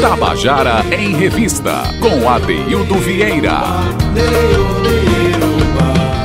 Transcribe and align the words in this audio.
Tabajara 0.00 0.84
em 0.96 1.16
Revista, 1.16 1.82
com 2.00 2.28
Adeildo 2.28 2.94
Vieira. 2.96 3.60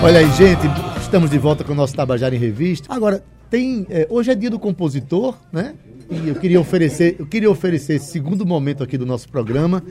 Olha 0.03 0.19
aí, 0.19 0.31
gente, 0.33 0.61
estamos 1.01 1.29
de 1.31 1.37
volta 1.37 1.63
com 1.63 1.73
o 1.73 1.75
nosso 1.75 1.95
Tabajara 1.95 2.35
em 2.35 2.39
Revista. 2.39 2.93
Agora, 2.93 3.23
tem. 3.49 3.85
é, 3.89 4.07
hoje 4.09 4.31
é 4.31 4.35
dia 4.35 4.49
do 4.49 4.59
compositor, 4.59 5.35
né? 5.51 5.73
E 6.11 6.29
eu 6.29 6.35
queria 6.35 6.59
oferecer, 6.59 7.15
eu 7.17 7.25
queria 7.25 7.49
oferecer 7.49 7.95
esse 7.95 8.11
segundo 8.11 8.45
momento 8.45 8.83
aqui 8.83 8.97
do 8.97 9.05
nosso 9.05 9.27
programa 9.29 9.81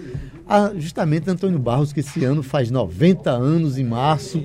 a 0.53 0.79
justamente 0.79 1.31
Antônio 1.31 1.59
Barros, 1.59 1.95
que 1.95 2.01
esse 2.01 2.23
ano 2.27 2.43
faz 2.43 2.71
90 2.71 3.31
anos 3.31 3.79
em 3.79 3.85
março, 3.85 4.39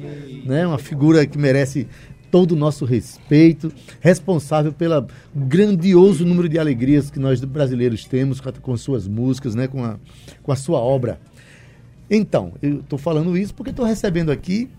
né? 0.45 0.65
Uma 0.65 0.77
figura 0.77 1.25
que 1.25 1.37
merece 1.37 1.85
todo 2.31 2.53
o 2.53 2.55
nosso 2.55 2.85
respeito, 2.85 3.69
responsável 3.99 4.71
pelo 4.71 5.05
grandioso 5.35 6.25
número 6.25 6.47
de 6.47 6.57
alegrias 6.57 7.11
que 7.11 7.19
nós 7.19 7.43
brasileiros 7.43 8.05
temos 8.05 8.39
com, 8.39 8.77
suas 8.77 9.05
músicas, 9.05 9.53
né? 9.53 9.67
com, 9.67 9.83
a, 9.83 9.97
com 10.43 10.51
a 10.53 10.55
sua 10.55 10.79
obra. 10.79 11.19
Então, 12.09 12.53
eu 12.61 12.79
estou 12.79 12.97
falando 12.97 13.37
isso 13.37 13.53
porque 13.53 13.71
estou 13.71 13.85
recebendo 13.85 14.31
aqui 14.31 14.69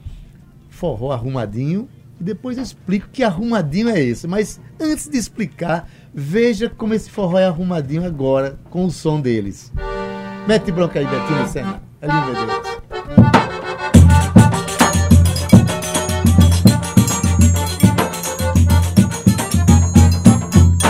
forró 0.71 1.13
arrumadinho 1.13 1.87
e 2.19 2.25
depois 2.25 2.57
eu 2.57 2.63
explico 2.63 3.09
que 3.13 3.23
arrumadinho 3.23 3.91
é 3.91 4.03
esse. 4.03 4.27
Mas 4.27 4.59
antes 4.81 5.07
de 5.07 5.19
explicar, 5.19 5.91
veja 6.15 6.71
como 6.71 6.95
esse 6.95 7.11
forró 7.11 7.39
é 7.39 7.45
arrumadinho 7.45 8.07
agora 8.07 8.59
com 8.71 8.87
o 8.87 8.91
som 8.91 9.21
deles. 9.21 9.71
Mete 10.49 10.73
bronca 10.73 10.99
aí, 10.99 11.07
Betinho 11.07 11.47
Senna. 11.47 11.83
Ali, 12.01 12.33
meu 12.33 12.47
Deus. 12.47 12.63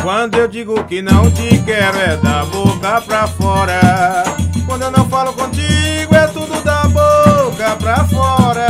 Quando 0.00 0.36
eu 0.36 0.46
digo 0.46 0.84
que 0.84 1.02
não 1.02 1.28
te 1.32 1.58
quero 1.64 1.98
é 1.98 2.16
da 2.18 2.44
boca 2.44 3.00
pra 3.00 3.26
fora. 3.26 3.80
Quando 4.64 4.82
eu 4.82 4.92
não 4.92 5.08
falo 5.08 5.32
contigo 5.32 6.14
é 6.14 6.28
tudo 6.28 6.62
da 6.62 6.84
boca 6.84 7.74
pra 7.80 8.04
fora. 8.04 8.68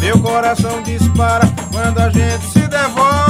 Meu 0.00 0.18
coração 0.18 0.82
dispara 0.82 1.44
quando 1.70 2.00
a 2.00 2.10
gente 2.10 2.44
se 2.46 2.66
devora. 2.66 3.23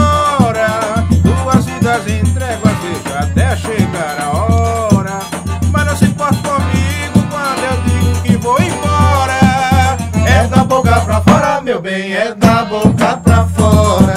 Bem, 11.85 12.15
é 12.15 12.35
da 12.35 12.65
boca 12.65 13.19
pra 13.19 13.47
fora. 13.49 14.15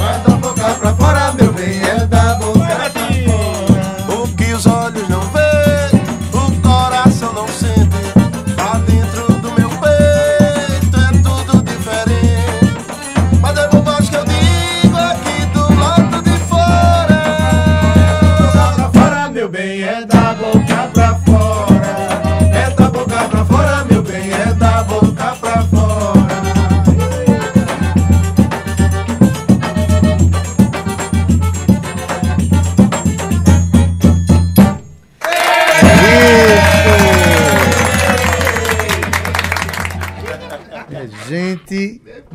É 0.00 0.28
da 0.28 0.36
boca 0.36 0.74
pra 0.74 0.94
fora, 0.96 1.32
meu 1.32 1.52
bem, 1.52 1.80
é 1.80 2.04
da 2.06 2.34
boca 2.34 2.58
pra 2.58 2.90
fora. 2.90 4.20
O 4.20 4.26
que 4.34 4.52
os 4.52 4.66
olhos 4.66 5.08
não 5.08 5.20
veem, 5.20 6.02
o 6.32 6.60
coração 6.60 7.32
não 7.34 7.46
sente. 7.46 7.88
Lá 8.56 8.78
dentro 8.80 9.32
do 9.34 9.52
meu 9.52 9.70
peito 9.78 10.96
é 10.98 11.12
tudo 11.22 11.62
diferente. 11.62 12.74
Mas 13.40 13.56
é 13.56 13.68
bobagem 13.68 14.10
que 14.10 14.16
eu 14.16 14.24
digo 14.24 14.96
aqui 14.96 15.46
do 15.54 15.80
lado 15.80 16.20
de 16.20 16.36
fora. 16.48 17.22
boca 18.40 18.72
pra 18.74 18.90
fora, 18.90 19.30
meu 19.30 19.48
bem, 19.48 19.84
é 19.84 20.04
da 20.04 20.27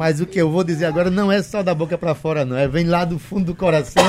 mas 0.04 0.20
o 0.20 0.26
que 0.26 0.38
eu 0.38 0.52
vou 0.52 0.66
dizer 0.66 0.84
agora 0.84 1.10
não 1.10 1.32
é 1.32 1.42
só 1.42 1.64
da 1.64 1.74
boca 1.74 1.98
pra 1.98 2.14
fora, 2.14 2.44
não. 2.44 2.58
É 2.58 2.68
vem 2.68 2.84
lá 2.84 3.06
do 3.06 3.18
fundo 3.18 3.46
do 3.46 3.56
coração. 3.56 4.04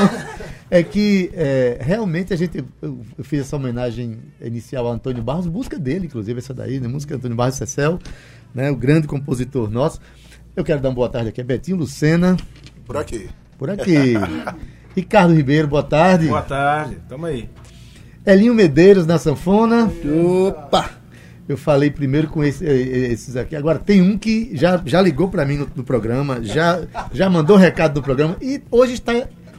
É 0.69 0.83
que 0.83 1.31
é, 1.35 1.79
realmente 1.81 2.33
a 2.33 2.37
gente. 2.37 2.65
Eu, 2.83 2.99
fiz 3.23 3.43
essa 3.43 3.55
homenagem 3.55 4.19
inicial 4.41 4.89
a 4.89 4.91
Antônio 4.91 5.23
Barros, 5.23 5.47
música 5.47 5.79
dele, 5.79 6.07
inclusive, 6.07 6.41
essa 6.41 6.53
daí, 6.53 6.81
né? 6.81 6.89
Música 6.89 7.15
Antônio 7.15 7.37
Barros 7.37 7.55
Cecel, 7.55 8.01
né? 8.53 8.73
O 8.73 8.77
grande 8.77 9.07
compositor 9.07 9.71
nosso. 9.71 10.01
Eu 10.57 10.65
quero 10.65 10.81
dar 10.81 10.89
uma 10.89 10.97
boa 10.97 11.09
tarde 11.09 11.29
aqui 11.29 11.41
a 11.41 11.45
Betinho 11.45 11.77
Lucena, 11.77 12.37
Por 12.85 12.97
aqui. 12.97 13.29
por 13.57 13.71
aqui. 13.71 14.15
Ricardo 14.97 15.33
Ribeiro, 15.33 15.69
boa 15.69 15.85
tarde. 15.85 16.27
Boa 16.27 16.43
tarde, 16.43 16.97
tamo 17.09 17.27
aí. 17.27 17.49
Elinho 18.27 18.53
Medeiros 18.53 19.07
na 19.07 19.17
sanfona. 19.17 19.93
Opa! 20.49 21.04
Eu 21.49 21.57
falei 21.59 21.91
primeiro 21.91 22.29
com 22.29 22.43
esse- 22.43 22.65
eh, 22.67 23.13
esses 23.13 23.37
aqui. 23.37 23.55
Agora 23.55 23.79
tem 23.79 24.01
um 24.01 24.17
que 24.17 24.51
já, 24.55 24.81
já 24.85 25.01
ligou 25.03 25.29
para 25.29 25.45
mim 25.45 25.59
no, 25.59 25.69
no 25.77 25.85
programa, 25.85 26.39
já, 26.43 26.81
já 27.13 27.29
mandou 27.29 27.57
recado 27.57 27.95
do 27.95 28.03
programa 28.03 28.37
e 28.41 28.63
hoje 28.71 28.95
está 28.95 29.13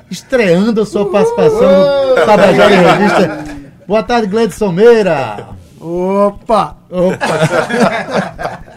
estreando 0.09 0.81
a 0.81 0.85
sua 0.85 1.09
participação 1.11 2.09
no 2.09 2.15
Tabajara 2.25 2.73
em 2.75 2.83
Revista. 2.83 3.45
Boa 3.87 4.01
tarde, 4.01 4.27
Gledson 4.27 4.71
Meira. 4.71 5.49
Opa! 5.79 6.77
Opa! 6.89 8.65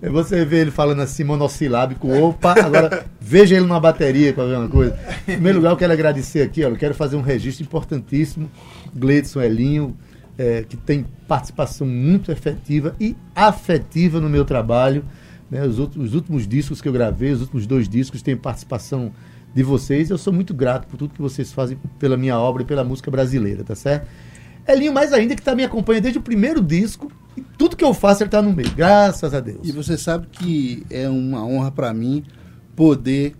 Você 0.00 0.44
vê 0.44 0.58
ele 0.60 0.70
falando 0.70 1.02
assim, 1.02 1.24
monossilábico, 1.24 2.08
opa. 2.08 2.54
Agora, 2.64 3.04
veja 3.20 3.56
ele 3.56 3.66
numa 3.66 3.80
bateria 3.80 4.32
para 4.32 4.44
ver 4.44 4.56
uma 4.56 4.68
coisa. 4.68 4.96
Em 5.26 5.32
primeiro 5.32 5.58
lugar, 5.58 5.70
eu 5.72 5.76
quero 5.76 5.92
agradecer 5.92 6.40
aqui, 6.42 6.64
ó, 6.64 6.68
eu 6.68 6.76
quero 6.76 6.94
fazer 6.94 7.16
um 7.16 7.20
registro 7.20 7.64
importantíssimo. 7.64 8.48
Gleidson 8.94 9.40
Elinho, 9.42 9.96
eh, 10.38 10.64
que 10.68 10.76
tem 10.76 11.04
participação 11.26 11.86
muito 11.86 12.30
efetiva 12.30 12.94
e 13.00 13.16
afetiva 13.34 14.20
no 14.20 14.28
meu 14.30 14.44
trabalho. 14.44 15.04
né? 15.50 15.66
Os, 15.66 15.78
outros- 15.78 16.04
os 16.08 16.14
últimos 16.14 16.46
discos 16.46 16.80
que 16.80 16.88
eu 16.88 16.92
gravei, 16.92 17.32
os 17.32 17.40
últimos 17.42 17.66
dois 17.66 17.88
discos, 17.88 18.22
têm 18.22 18.36
participação 18.36 19.12
de 19.54 19.62
vocês. 19.62 20.10
Eu 20.10 20.18
sou 20.18 20.32
muito 20.32 20.54
grato 20.54 20.86
por 20.86 20.96
tudo 20.96 21.14
que 21.14 21.20
vocês 21.22 21.52
fazem 21.52 21.78
pela 21.98 22.16
minha 22.16 22.38
obra 22.38 22.62
e 22.62 22.66
pela 22.66 22.84
música 22.84 23.10
brasileira, 23.10 23.64
tá 23.64 23.74
certo? 23.74 24.06
Elinho, 24.66 24.92
mais 24.92 25.12
ainda, 25.12 25.34
que 25.34 25.40
tá 25.42 25.54
me 25.54 25.64
acompanha 25.64 26.00
desde 26.00 26.18
o 26.18 26.22
primeiro 26.22 26.60
disco. 26.62 27.10
E 27.36 27.40
tudo 27.56 27.74
que 27.76 27.82
eu 27.84 27.94
faço, 27.94 28.22
ele 28.22 28.30
tá 28.30 28.42
no 28.42 28.52
meio. 28.52 28.70
Graças 28.74 29.32
a 29.32 29.40
Deus. 29.40 29.66
E 29.66 29.72
você 29.72 29.96
sabe 29.96 30.26
que 30.30 30.84
é 30.90 31.08
uma 31.08 31.42
honra 31.44 31.70
para 31.70 31.92
mim 31.94 32.22
poder 32.76 33.34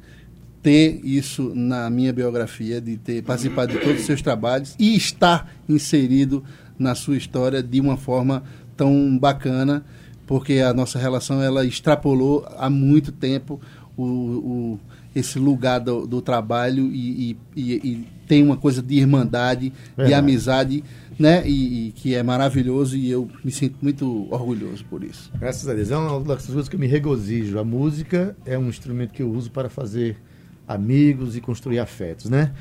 ter 0.62 1.00
isso 1.04 1.52
na 1.54 1.88
minha 1.90 2.12
biografia, 2.12 2.80
de 2.80 2.96
ter 2.96 3.22
participado 3.22 3.72
de 3.72 3.78
todos 3.78 4.00
os 4.00 4.06
seus 4.06 4.22
trabalhos 4.22 4.74
e 4.78 4.96
estar 4.96 5.52
inserido 5.68 6.42
na 6.78 6.94
sua 6.94 7.16
história 7.16 7.62
de 7.62 7.80
uma 7.80 7.96
forma 7.96 8.42
tão 8.76 9.18
bacana, 9.18 9.84
porque 10.26 10.54
a 10.60 10.72
nossa 10.72 10.98
relação 10.98 11.42
ela 11.42 11.64
extrapolou 11.64 12.46
há 12.58 12.68
muito 12.70 13.10
tempo 13.12 13.60
o, 13.96 14.02
o- 14.04 14.80
esse 15.14 15.38
lugar 15.38 15.80
do, 15.80 16.06
do 16.06 16.20
trabalho 16.22 16.86
e, 16.92 17.36
e- 17.56 17.62
e- 17.74 18.06
tem 18.28 18.42
uma 18.44 18.56
coisa 18.58 18.80
de 18.82 18.94
irmandade, 18.94 19.70
de 19.70 19.74
Verdade. 19.96 20.14
amizade, 20.14 20.84
né? 21.18 21.42
E, 21.48 21.88
e 21.88 21.92
que 21.92 22.14
é 22.14 22.22
maravilhoso 22.22 22.94
e 22.96 23.10
eu 23.10 23.26
me 23.42 23.50
sinto 23.50 23.76
muito 23.82 24.28
orgulhoso 24.30 24.84
por 24.84 25.02
isso. 25.02 25.32
Graças 25.40 25.66
a 25.66 25.72
Deus. 25.74 25.90
É 25.90 25.96
uma 25.96 26.20
das 26.20 26.44
coisas 26.46 26.68
que 26.68 26.76
eu 26.76 26.80
me 26.80 26.86
regozijo. 26.86 27.58
A 27.58 27.64
música 27.64 28.36
é 28.44 28.56
um 28.58 28.68
instrumento 28.68 29.12
que 29.12 29.22
eu 29.22 29.30
uso 29.32 29.50
para 29.50 29.68
fazer 29.70 30.18
amigos 30.68 31.34
e 31.36 31.40
construir 31.40 31.78
afetos, 31.78 32.28
né? 32.28 32.52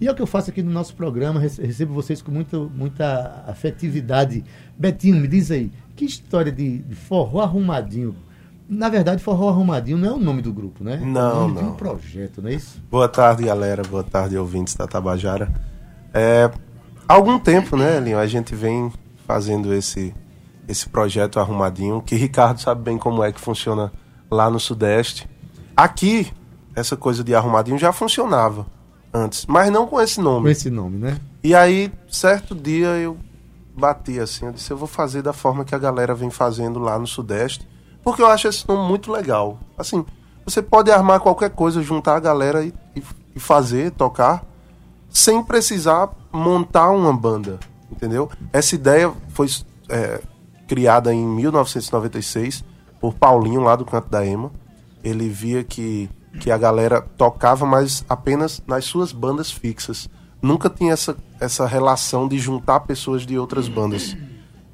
E 0.00 0.06
é 0.06 0.12
o 0.12 0.14
que 0.14 0.20
eu 0.22 0.26
faço 0.26 0.50
aqui 0.50 0.62
no 0.62 0.70
nosso 0.70 0.94
programa. 0.94 1.40
rece- 1.40 1.62
Recebo 1.64 1.94
vocês 1.94 2.20
com 2.20 2.30
muita, 2.30 2.58
muita 2.58 3.42
afetividade. 3.46 4.44
Betinho, 4.78 5.16
me 5.16 5.26
diz 5.26 5.50
aí, 5.50 5.72
que 5.96 6.04
história 6.04 6.52
de, 6.52 6.78
de 6.80 6.94
forró 6.94 7.40
arrumadinho? 7.40 8.14
Na 8.68 8.88
verdade, 8.88 9.22
forró 9.22 9.48
arrumadinho 9.48 9.96
não 9.98 10.08
é 10.08 10.12
o 10.12 10.18
nome 10.18 10.42
do 10.42 10.52
grupo, 10.52 10.84
né? 10.84 10.98
é 11.02 11.04
Não, 11.04 11.36
o 11.36 11.40
nome 11.48 11.56
de 11.56 11.62
não. 11.62 11.70
um 11.72 11.74
projeto, 11.74 12.42
não 12.42 12.50
é 12.50 12.54
isso? 12.54 12.82
Boa 12.90 13.08
tarde, 13.08 13.44
galera. 13.44 13.82
Boa 13.82 14.02
tarde, 14.04 14.36
ouvintes 14.38 14.74
da 14.74 14.86
Tabajara. 14.86 15.52
É, 16.12 16.50
há 17.08 17.14
algum 17.14 17.38
tempo, 17.38 17.76
né, 17.76 17.98
Linho, 18.00 18.18
a 18.18 18.26
gente 18.26 18.54
vem 18.54 18.90
fazendo 19.26 19.72
esse, 19.74 20.14
esse 20.68 20.88
projeto 20.88 21.38
arrumadinho, 21.40 22.00
que 22.02 22.14
Ricardo 22.14 22.58
sabe 22.60 22.82
bem 22.82 22.96
como 22.98 23.22
é 23.22 23.32
que 23.32 23.40
funciona 23.40 23.92
lá 24.30 24.50
no 24.50 24.58
Sudeste. 24.60 25.28
Aqui, 25.76 26.26
essa 26.74 26.96
coisa 26.96 27.22
de 27.24 27.34
arrumadinho 27.34 27.78
já 27.78 27.92
funcionava 27.92 28.66
antes, 29.12 29.46
mas 29.46 29.70
não 29.70 29.86
com 29.86 30.00
esse 30.00 30.20
nome. 30.20 30.42
Com 30.46 30.48
esse 30.50 30.70
nome, 30.70 30.98
né? 30.98 31.18
E 31.42 31.54
aí, 31.54 31.92
certo 32.08 32.54
dia, 32.54 32.88
eu 32.96 33.16
bati 33.76 34.18
assim, 34.20 34.46
eu 34.46 34.52
disse, 34.52 34.70
eu 34.70 34.76
vou 34.76 34.88
fazer 34.88 35.22
da 35.22 35.32
forma 35.32 35.64
que 35.64 35.74
a 35.74 35.78
galera 35.78 36.14
vem 36.14 36.30
fazendo 36.30 36.78
lá 36.78 36.98
no 36.98 37.06
Sudeste, 37.06 37.68
porque 38.02 38.22
eu 38.22 38.26
acho 38.26 38.48
esse 38.48 38.66
nome 38.68 38.88
muito 38.88 39.10
legal. 39.12 39.58
Assim, 39.78 40.04
você 40.44 40.60
pode 40.62 40.90
armar 40.90 41.20
qualquer 41.20 41.50
coisa, 41.50 41.82
juntar 41.82 42.16
a 42.16 42.20
galera 42.20 42.64
e, 42.64 42.72
e- 42.96 43.02
e 43.36 43.40
fazer, 43.40 43.90
tocar, 43.92 44.44
sem 45.10 45.42
precisar 45.42 46.10
montar 46.32 46.90
uma 46.90 47.12
banda, 47.12 47.58
entendeu? 47.90 48.28
Essa 48.52 48.74
ideia 48.74 49.12
foi 49.28 49.48
é, 49.88 50.20
criada 50.68 51.12
em 51.14 51.24
1996 51.24 52.64
por 53.00 53.14
Paulinho, 53.14 53.60
lá 53.60 53.76
do 53.76 53.84
Canto 53.84 54.08
da 54.08 54.24
Ema, 54.26 54.50
ele 55.02 55.28
via 55.28 55.62
que, 55.62 56.08
que 56.40 56.50
a 56.50 56.58
galera 56.58 57.00
tocava, 57.00 57.64
mas 57.64 58.04
apenas 58.08 58.62
nas 58.66 58.84
suas 58.84 59.12
bandas 59.12 59.50
fixas. 59.50 60.08
Nunca 60.42 60.68
tinha 60.68 60.92
essa, 60.92 61.16
essa 61.40 61.66
relação 61.66 62.28
de 62.28 62.38
juntar 62.38 62.80
pessoas 62.80 63.24
de 63.24 63.38
outras 63.38 63.68
bandas. 63.68 64.16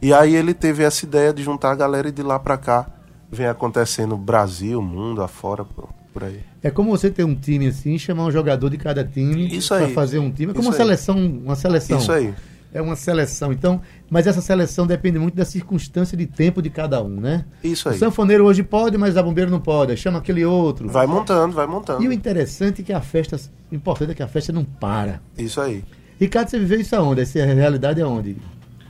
E 0.03 0.13
aí 0.13 0.35
ele 0.35 0.55
teve 0.55 0.83
essa 0.83 1.05
ideia 1.05 1.33
de 1.33 1.43
juntar 1.43 1.73
a 1.73 1.75
galera 1.75 2.09
e 2.09 2.13
de 2.13 2.23
lá 2.23 2.39
pra 2.39 2.57
cá 2.57 2.87
vem 3.31 3.47
acontecendo 3.47 4.17
Brasil, 4.17 4.83
mundo 4.83 5.23
afora, 5.23 5.65
por, 5.65 5.89
por 6.13 6.25
aí. 6.25 6.41
É 6.63 6.71
como 6.71 6.91
você 6.91 7.11
ter 7.11 7.25
um 7.25 7.35
time 7.35 7.69
assim, 7.69 7.97
chamar 7.99 8.25
um 8.25 8.31
jogador 8.31 8.69
de 8.69 8.77
cada 8.77 9.05
time 9.05 9.49
para 9.69 9.89
fazer 9.91 10.19
um 10.19 10.31
time. 10.31 10.53
É 10.53 10.55
como 10.55 10.69
uma 10.69 10.75
aí. 10.75 10.77
seleção, 10.77 11.17
uma 11.17 11.55
seleção. 11.55 11.99
Isso 11.99 12.11
aí. 12.11 12.35
É 12.73 12.81
uma 12.81 12.95
seleção. 12.95 13.53
Então, 13.53 13.81
mas 14.09 14.27
essa 14.27 14.41
seleção 14.41 14.87
depende 14.87 15.19
muito 15.19 15.35
da 15.35 15.45
circunstância 15.45 16.17
de 16.17 16.27
tempo 16.27 16.63
de 16.63 16.71
cada 16.71 17.03
um, 17.03 17.21
né? 17.21 17.45
Isso 17.65 17.89
O 17.89 17.93
aí. 17.93 17.99
sanfoneiro 17.99 18.45
hoje 18.45 18.63
pode, 18.63 18.97
mas 18.97 19.17
a 19.17 19.23
bombeiro 19.23 19.51
não 19.51 19.61
pode. 19.61 19.97
Chama 19.97 20.19
aquele 20.19 20.45
outro. 20.45 20.89
Vai 20.89 21.07
montando, 21.07 21.55
vai 21.55 21.67
montando. 21.67 22.03
E 22.03 22.09
o 22.09 22.13
interessante 22.13 22.83
é 22.83 22.85
que 22.85 22.93
a 22.93 23.01
festa, 23.01 23.37
o 23.71 23.75
importante 23.75 24.13
é 24.13 24.15
que 24.15 24.23
a 24.23 24.29
festa 24.29 24.53
não 24.53 24.65
para. 24.65 25.21
Isso 25.37 25.61
aí. 25.61 25.83
Ricardo, 26.19 26.49
você 26.49 26.59
viveu 26.59 26.79
isso 26.81 26.95
aonde? 26.95 27.23
Essa 27.23 27.45
realidade 27.45 28.01
é 28.01 28.07
onde? 28.07 28.37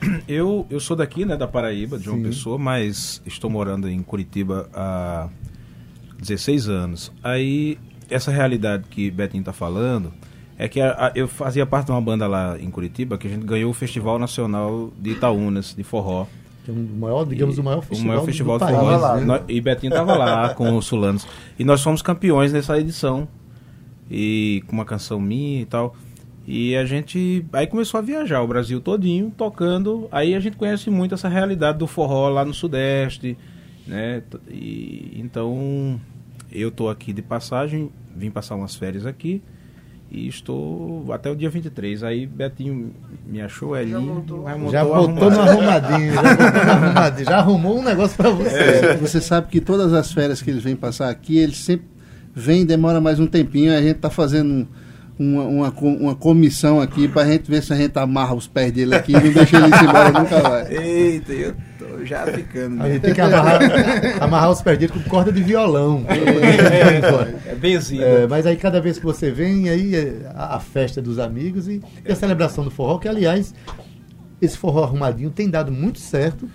Eu, 0.26 0.66
eu 0.70 0.80
sou 0.80 0.96
daqui, 0.96 1.26
né, 1.26 1.36
da 1.36 1.46
Paraíba, 1.46 1.98
de 1.98 2.04
João 2.06 2.16
Sim. 2.16 2.22
Pessoa, 2.22 2.58
mas 2.58 3.20
estou 3.26 3.50
morando 3.50 3.86
em 3.88 4.02
Curitiba 4.02 4.66
há 4.72 5.28
16 6.18 6.68
anos. 6.70 7.12
Aí, 7.22 7.78
essa 8.08 8.30
realidade 8.30 8.84
que 8.88 9.10
Betinho 9.10 9.44
tá 9.44 9.52
falando 9.52 10.10
é 10.64 10.68
que 10.68 10.80
a- 10.80 11.06
a- 11.06 11.12
eu 11.14 11.26
fazia 11.26 11.64
parte 11.64 11.86
de 11.86 11.92
uma 11.92 12.00
banda 12.00 12.26
lá 12.26 12.58
em 12.60 12.70
Curitiba 12.70 13.16
que 13.16 13.26
a 13.26 13.30
gente 13.30 13.44
ganhou 13.46 13.70
o 13.70 13.74
Festival 13.74 14.18
Nacional 14.18 14.92
de 14.98 15.10
Itaúnas, 15.10 15.74
de 15.76 15.82
forró. 15.82 16.26
Que 16.64 16.70
é 16.70 16.74
um 16.74 16.86
maior, 16.98 17.24
digamos, 17.24 17.56
o 17.58 17.62
maior 17.64 17.80
festival, 17.80 18.04
o 18.04 18.08
maior 18.08 18.24
festival 18.26 18.58
do 18.58 18.66
de 18.66 18.72
país. 18.72 18.84
forró. 19.00 19.16
né? 19.16 19.24
Nó- 19.24 19.40
E 19.48 19.60
Betinho 19.60 19.92
tava 19.92 20.14
lá 20.16 20.50
com 20.54 20.76
os 20.76 20.84
Sulanos. 20.86 21.26
E 21.58 21.64
nós 21.64 21.82
fomos 21.82 22.02
campeões 22.02 22.52
nessa 22.52 22.78
edição. 22.78 23.26
E 24.10 24.62
com 24.66 24.72
uma 24.72 24.84
canção 24.84 25.20
minha 25.20 25.62
e 25.62 25.64
tal. 25.66 25.94
E 26.46 26.74
a 26.76 26.84
gente 26.84 27.44
aí 27.52 27.66
começou 27.66 27.98
a 27.98 28.00
viajar 28.02 28.42
o 28.42 28.46
Brasil 28.48 28.80
todinho, 28.80 29.32
tocando. 29.36 30.08
Aí 30.10 30.34
a 30.34 30.40
gente 30.40 30.56
conhece 30.56 30.90
muito 30.90 31.14
essa 31.14 31.28
realidade 31.28 31.78
do 31.78 31.86
forró 31.86 32.28
lá 32.28 32.44
no 32.44 32.52
Sudeste, 32.52 33.38
né? 33.86 34.22
E, 34.50 35.12
então 35.16 36.00
eu 36.50 36.70
tô 36.70 36.88
aqui 36.88 37.12
de 37.12 37.22
passagem, 37.22 37.90
vim 38.16 38.30
passar 38.30 38.56
umas 38.56 38.74
férias 38.74 39.06
aqui. 39.06 39.40
E 40.10 40.26
estou 40.26 41.12
até 41.12 41.30
o 41.30 41.36
dia 41.36 41.48
23. 41.48 42.02
Aí 42.02 42.26
Betinho 42.26 42.92
me 43.26 43.40
achou 43.40 43.74
ali. 43.74 43.92
aí 43.94 44.70
Já 44.72 44.84
botou 44.84 45.30
no 45.30 45.40
arrumadinho, 45.40 46.12
já 46.14 46.22
botou 46.22 46.64
no 46.64 46.70
arrumadinho, 46.72 47.24
já 47.26 47.36
arrumou 47.38 47.78
um 47.78 47.82
negócio 47.84 48.16
pra 48.16 48.30
você. 48.30 48.48
É, 48.56 48.96
Você 48.96 49.20
sabe 49.20 49.46
que 49.48 49.60
todas 49.60 49.92
as 49.92 50.12
férias 50.12 50.42
que 50.42 50.50
eles 50.50 50.64
vêm 50.64 50.74
passar 50.74 51.10
aqui, 51.10 51.38
eles 51.38 51.58
sempre 51.58 51.86
vêm 52.34 52.62
e 52.62 52.64
demora 52.64 53.00
mais 53.00 53.20
um 53.20 53.26
tempinho. 53.26 53.72
A 53.72 53.80
gente 53.80 53.98
tá 53.98 54.10
fazendo 54.10 54.50
um- 54.52 54.66
uma, 55.18 55.44
uma, 55.44 55.72
uma 55.80 56.14
comissão 56.14 56.80
aqui 56.80 57.06
pra 57.06 57.26
gente 57.26 57.50
ver 57.50 57.62
se 57.62 57.72
a 57.72 57.76
gente 57.76 57.96
amarra 57.98 58.34
os 58.34 58.46
pés 58.48 58.72
dele 58.72 58.94
aqui 58.94 59.12
e 59.12 59.20
não 59.20 59.32
deixa 59.32 59.58
ele 59.58 59.66
ir 59.66 59.84
embora 59.84 60.10
nunca 60.10 60.40
vai. 60.40 60.74
Eita, 60.74 61.32
eu 61.32 61.54
tô 61.78 61.84
já 62.04 62.26
ficando. 62.26 62.82
A 62.82 62.88
gente 62.88 63.02
tem 63.02 63.14
que 63.14 63.20
amarrar, 63.20 63.60
amarrar 64.20 64.50
os 64.50 64.62
perdidos 64.62 65.02
com 65.02 65.08
corda 65.08 65.32
de 65.32 65.42
violão. 65.42 66.04
É 67.46 67.54
benzido. 67.54 68.02
É, 68.02 68.26
mas 68.26 68.46
aí 68.46 68.56
cada 68.56 68.80
vez 68.80 68.98
que 68.98 69.04
você 69.04 69.30
vem, 69.30 69.68
aí 69.68 69.94
é 69.94 70.30
a, 70.34 70.56
a 70.56 70.60
festa 70.60 71.00
dos 71.00 71.18
amigos 71.18 71.68
e, 71.68 71.80
e 72.06 72.12
a 72.12 72.16
celebração 72.16 72.64
do 72.64 72.70
forró, 72.70 72.98
que 72.98 73.08
aliás, 73.08 73.54
esse 74.40 74.56
forró 74.56 74.84
arrumadinho 74.84 75.30
tem 75.30 75.48
dado 75.48 75.70
muito 75.70 75.98
certo. 75.98 76.48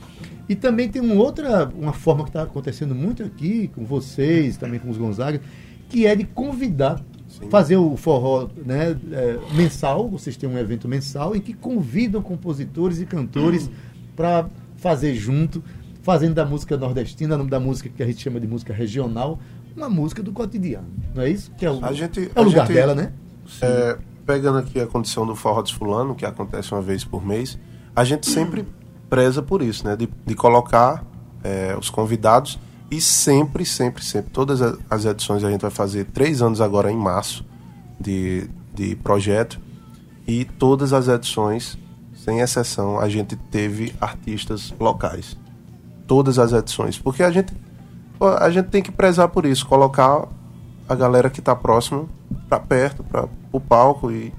E 0.48 0.54
também 0.56 0.88
tem 0.88 1.02
uma 1.02 1.16
outra, 1.16 1.68
uma 1.76 1.94
forma 1.94 2.24
que 2.24 2.30
está 2.30 2.44
acontecendo 2.44 2.94
muito 2.94 3.24
aqui, 3.24 3.68
com 3.74 3.84
vocês, 3.84 4.58
também 4.58 4.80
com 4.80 4.90
os 4.90 4.98
Gonzaga, 4.98 5.42
que 5.90 6.06
é 6.06 6.16
de 6.16 6.24
convidar, 6.24 7.02
fazer 7.50 7.78
o 7.78 7.96
forró 7.98 8.48
né, 8.64 8.96
é, 9.12 9.40
mensal, 9.56 10.08
vocês 10.08 10.38
têm 10.38 10.48
um 10.48 10.58
evento 10.58 10.88
mensal 10.88 11.36
em 11.36 11.42
que 11.42 11.54
convidam 11.54 12.22
compositores 12.22 13.02
e 13.02 13.06
cantores 13.06 13.70
para 14.16 14.48
fazer 14.86 15.16
junto, 15.16 15.64
fazendo 16.04 16.36
da 16.36 16.46
música 16.46 16.78
nordestina, 16.78 17.36
da 17.44 17.60
música 17.60 17.90
que 17.90 18.04
a 18.04 18.06
gente 18.06 18.22
chama 18.22 18.40
de 18.40 18.46
música 18.46 18.72
regional, 18.72 19.40
uma 19.76 19.90
música 19.90 20.22
do 20.22 20.32
cotidiano. 20.32 20.86
Não 21.16 21.24
é 21.24 21.30
isso? 21.32 21.50
Que 21.58 21.66
é 21.66 21.72
o, 21.72 21.84
A 21.84 21.92
gente- 21.92 22.30
é 22.36 22.40
o 22.40 22.44
lugar 22.44 22.68
gente- 22.68 22.76
dela, 22.76 22.94
né? 22.94 23.12
É, 23.62 23.98
pegando 24.28 24.60
aqui 24.60 24.80
a 24.80 24.86
condição 24.86 25.26
do 25.26 25.36
forró 25.36 25.64
desfulano, 25.64 26.14
que 26.14 26.24
acontece 26.24 26.72
uma 26.72 26.84
vez 26.84 27.04
por 27.04 27.26
mês, 27.26 27.58
a 27.96 28.04
gente 28.04 28.30
sempre 28.30 28.64
preza 29.10 29.42
por 29.42 29.64
isso, 29.64 29.84
né? 29.88 29.96
De, 29.96 30.08
de 30.24 30.36
colocar 30.36 31.04
é, 31.44 31.76
os 31.80 31.90
convidados 31.90 32.60
e 32.92 33.02
sempre, 33.02 33.66
sempre, 33.66 34.06
sempre, 34.06 34.30
todas 34.30 34.62
as 34.88 35.04
edições 35.06 35.44
a 35.44 35.50
gente 35.50 35.62
vai 35.62 35.72
fazer 35.72 36.06
três 36.06 36.44
anos 36.44 36.62
agora 36.62 36.92
em 36.92 36.96
março 36.98 37.44
de, 38.00 38.48
de 38.76 38.96
projeto 38.98 39.60
e 40.28 40.46
todas 40.46 40.94
as 40.94 41.08
edições, 41.08 41.76
sem 42.26 42.40
exceção, 42.40 43.00
a 43.00 43.08
gente 43.08 43.36
teve 43.36 43.94
artistas 44.02 44.74
locais. 44.80 45.38
Todas 46.08 46.40
as 46.40 46.52
edições. 46.54 46.98
Porque 46.98 47.22
a 47.22 47.30
gente, 47.30 47.54
a 48.20 48.50
gente 48.50 48.70
tem 48.70 48.82
que 48.82 48.92
prezar 48.92 49.30
por 49.30 49.46
isso, 49.46 49.66
colocar 49.68 50.28
a 50.90 50.96
galera 50.96 51.30
que 51.30 51.40
está 51.40 51.56
próximo 51.56 52.10
para 52.50 52.60
perto, 52.60 53.04
para 53.04 53.30
o 53.52 53.60
palco 53.60 54.12
e, 54.12 54.34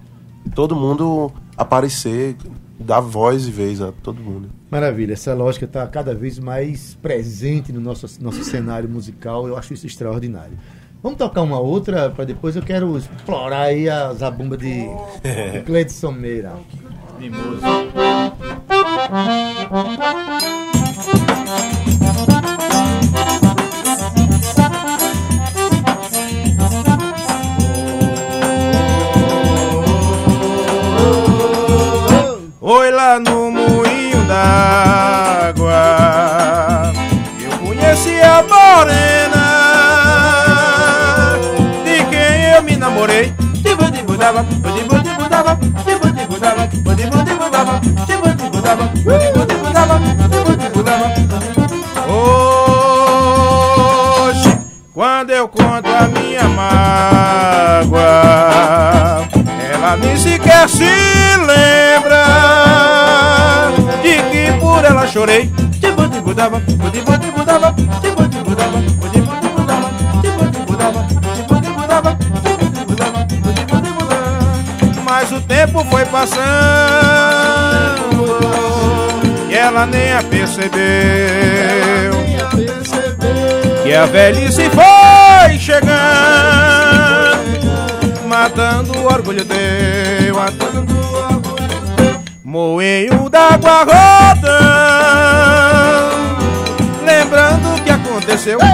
e 0.44 0.50
todo 0.50 0.74
mundo 0.74 1.32
aparecer, 1.56 2.36
dar 2.78 3.00
voz 3.00 3.46
e 3.46 3.52
vez 3.52 3.80
a 3.80 3.92
todo 3.92 4.20
mundo. 4.20 4.50
Maravilha, 4.68 5.12
essa 5.12 5.32
lógica 5.32 5.64
está 5.64 5.86
cada 5.86 6.12
vez 6.12 6.40
mais 6.40 6.96
presente 7.00 7.72
no 7.72 7.80
nosso, 7.80 8.06
nosso 8.20 8.42
cenário 8.42 8.88
musical, 8.88 9.46
eu 9.46 9.56
acho 9.56 9.74
isso 9.74 9.86
extraordinário. 9.86 10.58
Vamos 11.02 11.18
tocar 11.18 11.42
uma 11.42 11.60
outra, 11.60 12.10
para 12.10 12.24
depois 12.24 12.56
eu 12.56 12.62
quero 12.62 12.96
explorar 12.98 13.62
aí 13.62 13.88
a 13.88 14.12
zabumba 14.12 14.56
de 14.56 14.86
Cleidson 15.64 16.10
Meira. 16.10 16.54
Oi 17.18 17.30
lá 32.90 33.18
no 33.18 33.50
moinho 33.50 34.22
d'água 34.28 35.72
Eu 37.40 37.58
conheci 37.66 38.20
a 38.20 38.42
morena. 38.42 39.46
De 41.82 42.04
quem 42.10 42.52
eu 42.54 42.62
me 42.62 42.76
namorei? 42.76 43.32
Dibu-dibu-dava, 43.62 44.42
dibu-dibu-dava, 44.44 44.95
sequer 60.56 60.68
se 60.68 61.36
lembra 61.46 62.24
De 64.02 64.16
que 64.30 64.52
por 64.60 64.84
ela 64.84 65.06
chorei. 65.06 65.50
Dibu-dibu-dava, 65.80 66.60
dibu-dibu-dava, 66.60 67.72
dibu-dibu-dava, 68.00 68.78
dibu-dibu-dava, 68.80 69.90
dibu-dibu-dava, 70.22 71.00
dibu-dibu-dava. 71.34 72.16
Mas 75.04 75.32
o 75.32 75.40
tempo 75.40 75.84
foi 75.90 76.04
passando 76.06 76.36
E 79.50 79.54
ela 79.54 79.86
nem 79.86 80.12
a 80.12 80.22
percebeu. 80.22 80.76
Que 83.82 83.94
a 83.94 84.06
velhice 84.06 84.68
foi 84.70 85.58
chegando, 85.58 86.75
matando 88.38 88.92
o 88.98 89.06
orgulho 89.06 89.46
teu, 89.46 90.34
matando 90.34 90.92
o 90.92 91.14
orgulho 91.14 91.56
teu. 91.96 92.20
Moinho 92.44 93.30
d'água 93.30 93.84
rodando, 93.84 94.46
lembrando 97.02 97.74
o 97.74 97.82
que 97.82 97.90
aconteceu. 97.90 98.58
Eu, 98.60 98.66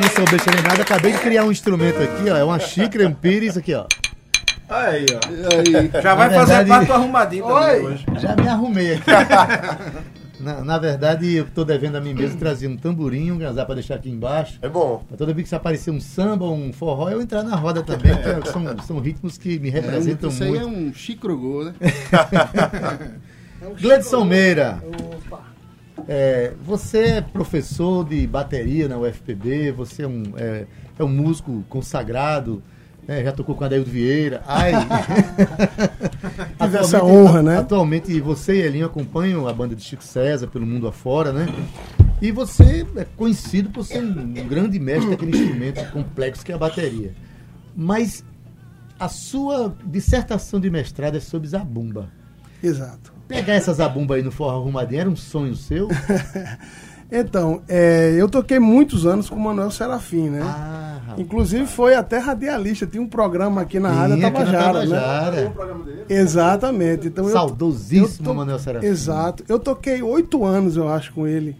não 0.00 0.08
sou 0.08 0.24
besta 0.24 0.50
nem 0.52 0.62
nada, 0.62 0.80
acabei 0.80 1.12
de 1.12 1.18
criar 1.18 1.44
um 1.44 1.52
instrumento 1.52 2.02
aqui, 2.02 2.30
ó, 2.30 2.36
é 2.36 2.42
uma 2.42 2.58
xícara, 2.58 3.06
um 3.06 3.12
pires 3.12 3.58
aqui, 3.58 3.74
ó. 3.74 3.84
Aí, 4.68 5.06
ó. 5.14 5.54
Aí, 5.54 6.02
Já 6.02 6.14
vai 6.14 6.28
Na 6.28 6.34
fazer 6.34 6.54
verdade- 6.56 6.68
parte 6.68 6.92
arrumadinho 6.92 7.46
também 7.46 7.86
hoje. 7.86 8.06
Já 8.18 8.36
me 8.36 8.48
arrumei 8.48 8.94
aqui. 8.94 9.10
Na, 10.38 10.62
na 10.62 10.78
verdade, 10.78 11.34
eu 11.34 11.46
tô 11.46 11.64
devendo 11.64 11.96
a 11.96 12.00
mim 12.00 12.12
mesmo 12.12 12.38
trazer 12.38 12.68
um 12.68 12.76
tamborim, 12.76 13.30
um 13.30 13.38
ganzá 13.38 13.64
pra 13.64 13.74
deixar 13.74 13.94
aqui 13.94 14.10
embaixo. 14.10 14.58
É 14.60 14.68
bom. 14.68 15.02
Pra 15.08 15.16
toda 15.16 15.32
vez 15.32 15.44
que 15.44 15.48
se 15.48 15.54
aparecer 15.54 15.90
um 15.90 15.98
samba, 15.98 16.44
um 16.44 16.74
forró, 16.74 17.08
eu 17.08 17.22
entrar 17.22 17.42
na 17.42 17.56
roda 17.56 17.82
também, 17.82 18.12
porque 18.14 18.50
são, 18.50 18.62
são 18.86 18.98
ritmos 19.00 19.38
que 19.38 19.58
me 19.58 19.70
representam 19.70 20.28
Isso 20.28 20.42
aí 20.44 20.50
muito. 20.50 20.62
é 20.62 20.66
um 20.66 20.92
chicrogô, 20.92 21.64
né? 21.64 21.74
Gledson 23.80 24.24
Meira. 24.24 24.82
É, 26.06 26.52
você 26.62 26.98
é 26.98 27.20
professor 27.22 28.04
de 28.04 28.26
bateria 28.26 28.88
na 28.88 28.98
UFPB, 28.98 29.72
você 29.72 30.02
é 30.02 30.06
um, 30.06 30.22
é, 30.36 30.66
é 30.98 31.02
um 31.02 31.08
músico 31.08 31.64
consagrado, 31.70 32.62
né, 33.06 33.22
já 33.22 33.32
tocou 33.32 33.54
com 33.54 33.64
Adaildo 33.64 33.90
Vieira. 33.90 34.42
Ai. 34.46 34.72
Tive 36.60 36.78
essa 36.78 37.04
honra, 37.04 37.42
né? 37.42 37.58
Atualmente 37.58 38.20
você 38.20 38.56
e 38.56 38.62
Elinho 38.62 38.86
acompanham 38.86 39.46
a 39.46 39.52
banda 39.52 39.74
de 39.74 39.82
Chico 39.82 40.02
César 40.02 40.46
pelo 40.48 40.66
mundo 40.66 40.88
afora, 40.88 41.32
né? 41.32 41.46
E 42.20 42.32
você 42.32 42.86
é 42.96 43.04
conhecido 43.04 43.70
por 43.70 43.84
ser 43.84 44.02
um 44.02 44.48
grande 44.48 44.78
mestre 44.78 45.10
daquele 45.10 45.36
instrumento 45.36 45.90
complexo 45.90 46.44
que 46.44 46.50
é 46.50 46.54
a 46.54 46.58
bateria. 46.58 47.14
Mas 47.76 48.24
a 48.98 49.08
sua 49.08 49.74
dissertação 49.84 50.58
de 50.58 50.70
mestrado 50.70 51.16
é 51.16 51.20
sobre 51.20 51.48
zabumba. 51.48 52.08
Exato. 52.62 53.12
Pegar 53.28 53.54
essa 53.54 53.72
zabumba 53.74 54.14
aí 54.14 54.22
no 54.22 54.30
forró 54.30 54.60
arrumadinho 54.60 55.00
era 55.00 55.10
um 55.10 55.16
sonho 55.16 55.54
seu? 55.54 55.88
Então, 57.10 57.62
é, 57.68 58.14
eu 58.18 58.28
toquei 58.28 58.58
muitos 58.58 59.06
anos 59.06 59.30
com 59.30 59.36
o 59.36 59.40
Manuel 59.40 59.70
Serafim, 59.70 60.28
né? 60.28 60.40
Ah, 60.42 60.98
rapaz. 61.06 61.20
Inclusive 61.20 61.64
foi 61.66 61.94
até 61.94 62.18
radialista, 62.18 62.84
tinha 62.86 63.00
um 63.02 63.06
programa 63.06 63.60
aqui 63.60 63.78
na 63.78 63.90
Rádio 63.90 64.16
na 64.16 64.30
Tabajara, 64.30 64.84
né? 64.86 65.52
Exatamente. 66.08 67.06
Então, 67.06 67.24
eu- 67.26 67.32
Saudosíssimo 67.32 68.06
eu 68.28 68.32
to- 68.32 68.34
Manuel 68.34 68.58
Serafim. 68.58 68.86
Exato. 68.86 69.44
Eu 69.48 69.58
toquei 69.58 70.02
oito 70.02 70.44
anos, 70.44 70.76
eu 70.76 70.88
acho, 70.88 71.12
com 71.12 71.26
ele. 71.26 71.56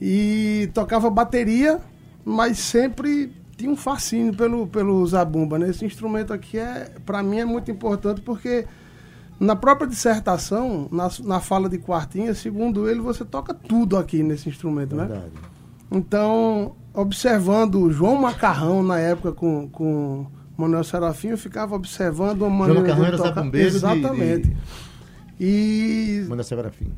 E 0.00 0.68
tocava 0.74 1.08
bateria, 1.10 1.80
mas 2.24 2.58
sempre 2.58 3.32
tinha 3.56 3.70
um 3.70 3.76
fascínio 3.76 4.34
pelo, 4.34 4.66
pelo 4.66 5.04
zabumba, 5.06 5.58
né? 5.58 5.70
Esse 5.70 5.84
instrumento 5.84 6.32
aqui, 6.32 6.58
é, 6.58 6.90
para 7.06 7.22
mim, 7.22 7.38
é 7.40 7.44
muito 7.44 7.70
importante 7.70 8.20
porque 8.20 8.66
na 9.40 9.54
própria 9.56 9.86
dissertação, 9.86 10.88
na, 10.90 11.08
na 11.24 11.40
fala 11.40 11.68
de 11.68 11.78
Quartinha, 11.78 12.34
segundo 12.34 12.88
ele, 12.88 13.00
você 13.00 13.24
toca 13.24 13.54
tudo 13.54 13.96
aqui 13.96 14.22
nesse 14.22 14.48
instrumento, 14.48 14.96
né? 14.96 15.04
Verdade. 15.04 15.32
Então, 15.90 16.72
observando 16.92 17.76
o 17.80 17.90
João 17.90 18.16
Macarrão 18.20 18.82
na 18.82 18.98
época 18.98 19.32
com, 19.32 19.68
com 19.68 20.26
Manuel 20.56 20.84
Serafim, 20.84 21.28
eu 21.28 21.38
ficava 21.38 21.74
observando 21.76 22.44
a 22.44 22.50
maneira 22.50 22.80
Macarrão 22.80 23.00
dele 23.04 23.08
era 23.14 23.16
tocar. 23.16 23.34
zabumbeiro 23.34 23.70
de- 23.70 23.76
Exatamente. 23.76 24.48
de- 24.48 24.56
E 25.40 26.24
Manuel 26.28 26.44
Serafim. 26.44 26.92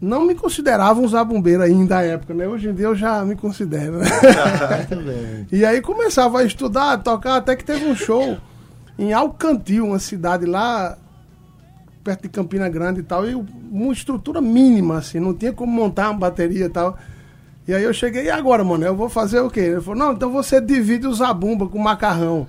não 0.00 0.24
me 0.26 0.34
considerava 0.34 0.98
um 0.98 1.06
zabumbeiro 1.06 1.62
ainda 1.62 1.98
à 1.98 2.02
época, 2.02 2.32
né? 2.34 2.48
Hoje 2.48 2.68
em 2.70 2.74
dia 2.74 2.86
eu 2.86 2.94
já 2.96 3.22
me 3.24 3.36
considero. 3.36 3.98
né? 3.98 4.06
E 5.52 5.64
aí 5.64 5.80
começava 5.82 6.40
a 6.40 6.44
estudar, 6.44 6.92
a 6.92 6.98
tocar, 6.98 7.36
até 7.36 7.54
que 7.54 7.64
teve 7.64 7.84
um 7.86 7.94
show 7.94 8.38
em 8.98 9.12
Alcantil, 9.12 9.86
uma 9.86 9.98
cidade 9.98 10.46
lá 10.46 10.96
perto 12.02 12.22
de 12.22 12.28
Campina 12.28 12.68
Grande 12.68 13.00
e 13.00 13.02
tal, 13.02 13.28
e 13.28 13.34
uma 13.34 13.92
estrutura 13.92 14.40
mínima, 14.40 14.98
assim, 14.98 15.20
não 15.20 15.32
tinha 15.32 15.52
como 15.52 15.72
montar 15.72 16.10
uma 16.10 16.18
bateria 16.18 16.66
e 16.66 16.68
tal. 16.68 16.98
E 17.66 17.72
aí 17.72 17.82
eu 17.84 17.92
cheguei, 17.94 18.24
e 18.24 18.30
agora, 18.30 18.64
mano, 18.64 18.84
eu 18.84 18.94
vou 18.96 19.08
fazer 19.08 19.40
o 19.40 19.48
quê? 19.50 19.60
Ele 19.60 19.80
falou, 19.80 19.98
não, 19.98 20.12
então 20.12 20.30
você 20.30 20.60
divide 20.60 21.06
o 21.06 21.14
zabumba 21.14 21.68
com 21.68 21.78
o 21.78 21.82
macarrão. 21.82 22.46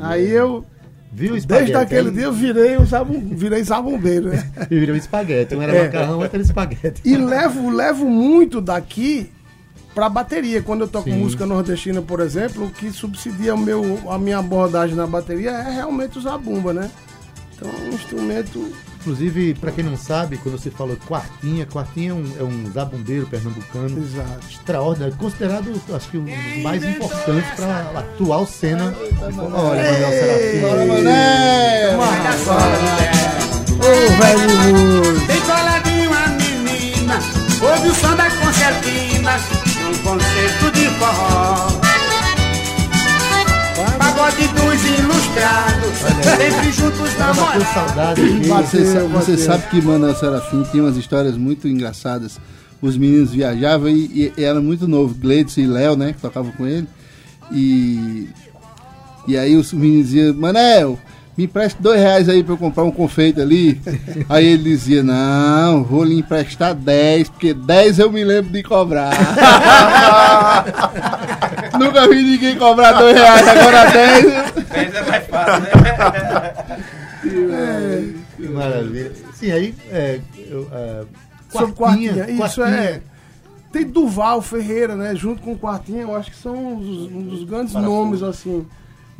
aí 0.00 0.30
eu, 0.30 0.64
Viu 1.12 1.38
desde 1.40 1.74
aquele 1.74 2.10
dia, 2.12 2.24
eu 2.24 2.32
virei, 2.32 2.76
o 2.76 2.86
zabum, 2.86 3.20
virei 3.34 3.62
zabumbeiro, 3.64 4.28
né? 4.28 4.48
Virou 4.70 4.94
espaguete. 4.94 5.56
Um 5.56 5.62
era 5.62 5.74
É. 5.74 5.84
macarrão, 5.86 6.18
outro 6.20 6.36
era 6.36 6.42
espaguete. 6.42 7.02
E 7.04 7.16
levo, 7.16 7.68
levo 7.68 8.08
muito 8.08 8.60
daqui 8.60 9.28
pra 9.92 10.08
bateria. 10.08 10.62
Quando 10.62 10.82
eu 10.82 10.88
toco 10.88 11.10
Sim. 11.10 11.18
música 11.18 11.44
nordestina, 11.44 12.00
por 12.00 12.20
exemplo, 12.20 12.66
o 12.66 12.70
que 12.70 12.92
subsidia 12.92 13.56
o 13.56 13.58
meu, 13.58 13.98
a 14.08 14.18
minha 14.18 14.38
abordagem 14.38 14.94
na 14.94 15.06
bateria 15.06 15.50
é 15.50 15.70
realmente 15.74 16.16
o 16.16 16.20
zabumba, 16.20 16.72
né? 16.72 16.88
Então 17.60 17.70
é 17.70 17.90
um 17.90 17.94
instrumento. 17.94 18.72
Inclusive, 19.00 19.54
pra 19.54 19.70
quem 19.70 19.84
não 19.84 19.96
sabe, 19.96 20.36
quando 20.38 20.58
você 20.58 20.70
falou 20.70 20.96
quartinha, 21.08 21.64
quartinha 21.64 22.10
é 22.10 22.14
um, 22.14 22.32
é 22.38 22.42
um 22.42 22.70
zabumbeiro 22.70 23.26
pernambucano 23.26 23.98
Exato. 23.98 24.46
extraordinário, 24.50 25.16
considerado, 25.16 25.82
acho 25.94 26.08
que, 26.10 26.18
um 26.18 26.24
dos 26.24 26.62
mais 26.62 26.84
importantes 26.84 27.50
para 27.56 27.66
a 27.66 27.98
atual 28.00 28.46
cena. 28.46 28.94
Olha, 29.22 29.32
Manuel 29.32 30.10
Serafim. 30.10 30.60
Bora, 30.60 30.86
Mané! 30.86 31.96
Ô, 33.80 33.92
velho! 34.18 35.40
Coladinho 35.46 36.10
a 36.12 36.28
menina 36.28 37.18
Ouve 37.62 37.88
o 37.88 37.94
som 37.94 38.14
das 38.14 38.34
concertinas 38.34 39.42
Num 39.82 39.98
concerto 40.02 40.70
de 40.72 40.86
forró 40.98 41.69
Sempre 46.24 46.72
juntos 46.72 47.18
namorados 47.18 47.68
saudade. 47.68 48.22
Você, 48.40 49.00
você 49.08 49.36
sabe 49.36 49.68
que 49.68 49.82
Manuel 49.82 50.14
Serafim 50.14 50.62
tinha 50.70 50.82
umas 50.82 50.96
histórias 50.96 51.36
muito 51.36 51.68
engraçadas. 51.68 52.38
Os 52.82 52.96
meninos 52.96 53.30
viajavam 53.30 53.88
e, 53.88 54.32
e 54.36 54.44
era 54.44 54.60
muito 54.60 54.88
novo. 54.88 55.14
Gleidson 55.14 55.60
e 55.60 55.66
Léo, 55.66 55.96
né? 55.96 56.12
Que 56.12 56.20
tocavam 56.20 56.50
com 56.52 56.66
ele. 56.66 56.88
E, 57.52 58.28
e 59.26 59.36
aí 59.36 59.56
os 59.56 59.72
meninos 59.72 60.06
diziam, 60.08 60.34
Manel, 60.34 60.98
me 61.36 61.44
empreste 61.44 61.80
dois 61.80 62.00
reais 62.00 62.28
aí 62.28 62.42
pra 62.42 62.54
eu 62.54 62.58
comprar 62.58 62.84
um 62.84 62.90
confeito 62.90 63.40
ali. 63.40 63.80
aí 64.28 64.46
ele 64.46 64.64
dizia, 64.64 65.02
não, 65.02 65.84
vou 65.84 66.04
lhe 66.04 66.18
emprestar 66.18 66.74
dez, 66.74 67.28
porque 67.28 67.52
dez 67.52 67.98
eu 67.98 68.10
me 68.10 68.24
lembro 68.24 68.50
de 68.50 68.62
cobrar. 68.62 69.10
Nunca 71.78 72.08
vi 72.08 72.22
ninguém 72.22 72.56
cobrar 72.56 72.92
dois 72.92 73.16
reais, 73.16 73.48
agora 73.48 73.90
dez. 73.90 74.24
Mas 74.70 74.94
é? 74.94 75.09
Que 78.36 78.48
maravilha. 78.48 79.12
Sim, 79.34 79.50
aí. 79.52 79.74
É, 79.90 80.20
eu, 80.48 80.68
é, 80.72 81.04
Sobre 81.50 81.72
quartinha, 81.74 82.14
Quartinha, 82.14 82.30
isso 82.46 82.60
quartinha. 82.60 82.78
é. 82.84 83.02
Tem 83.72 83.84
Duval 83.86 84.42
Ferreira, 84.42 84.96
né? 84.96 85.14
Junto 85.14 85.42
com 85.42 85.52
o 85.52 85.58
Quartinha, 85.58 86.02
eu 86.02 86.14
acho 86.14 86.30
que 86.30 86.36
são 86.36 86.76
os- 86.76 87.10
um 87.12 87.22
dos 87.22 87.44
grandes 87.44 87.72
nomes, 87.74 88.22
assim. 88.22 88.66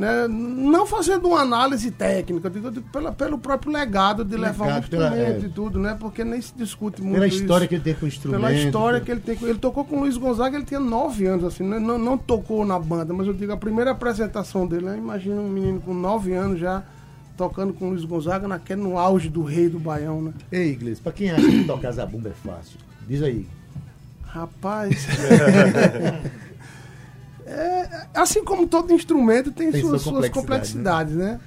Né? 0.00 0.26
Não 0.28 0.86
fazendo 0.86 1.28
uma 1.28 1.40
análise 1.40 1.90
técnica, 1.90 2.46
eu 2.46 2.50
digo, 2.50 2.66
eu 2.68 2.70
digo 2.70 2.88
pela, 2.90 3.12
pelo 3.12 3.36
próprio 3.36 3.70
legado 3.70 4.24
de 4.24 4.34
levar 4.34 4.64
um 4.64 4.68
Legado, 4.68 4.88
pela- 4.88 5.08
instrumento 5.08 5.44
é. 5.44 5.46
e 5.46 5.50
tudo, 5.50 5.78
né? 5.78 5.94
Porque 6.00 6.24
nem 6.24 6.40
se 6.40 6.54
discute 6.56 7.02
muito 7.02 7.16
Pela 7.16 7.26
isso. 7.26 7.42
história 7.42 7.68
que 7.68 7.74
ele 7.74 7.82
tem 7.84 7.94
com 7.94 8.06
o 8.06 8.08
instrumento. 8.08 8.40
Pela 8.40 8.50
história 8.54 8.98
que 9.02 9.10
ele 9.10 9.20
tem. 9.20 9.36
com- 9.36 9.46
Ele 9.46 9.58
tocou 9.58 9.84
com 9.84 9.96
o 9.96 10.00
Luiz 10.00 10.16
Gonzaga, 10.16 10.56
ele 10.56 10.64
tinha 10.64 10.80
nove 10.80 11.26
anos, 11.26 11.44
assim, 11.44 11.64
né? 11.64 11.78
não, 11.78 11.98
não 11.98 12.16
tocou 12.16 12.64
na 12.64 12.78
banda, 12.78 13.12
mas 13.12 13.26
eu 13.26 13.34
digo, 13.34 13.52
a 13.52 13.58
primeira 13.58 13.90
apresentação 13.90 14.66
dele, 14.66 14.86
né? 14.86 14.96
imagina 14.96 15.38
um 15.38 15.50
menino 15.50 15.82
com 15.82 15.92
nove 15.92 16.32
anos 16.32 16.58
já 16.58 16.82
tocando 17.36 17.74
com 17.74 17.88
o 17.88 17.90
Luiz 17.90 18.04
Gonzaga 18.06 18.48
naquele, 18.48 18.80
no 18.80 18.96
auge 18.96 19.28
do 19.28 19.42
rei 19.42 19.68
do 19.68 19.78
Baião, 19.78 20.22
né? 20.22 20.32
Ei, 20.50 20.70
Iglesias, 20.70 21.00
pra 21.00 21.12
quem 21.12 21.30
acha 21.30 21.46
que 21.46 21.64
tocar 21.64 21.92
zabumba 21.92 22.30
é 22.30 22.48
fácil, 22.48 22.78
diz 23.06 23.22
aí. 23.22 23.46
Rapaz. 24.24 25.06
É, 27.50 28.06
assim 28.14 28.44
como 28.44 28.66
todo 28.66 28.92
instrumento 28.92 29.50
tem, 29.50 29.70
Tem 29.72 29.80
suas, 29.80 30.02
sua 30.02 30.12
suas 30.12 30.28
complexidade, 30.30 31.12
complexidades, 31.12 31.14
né? 31.16 31.40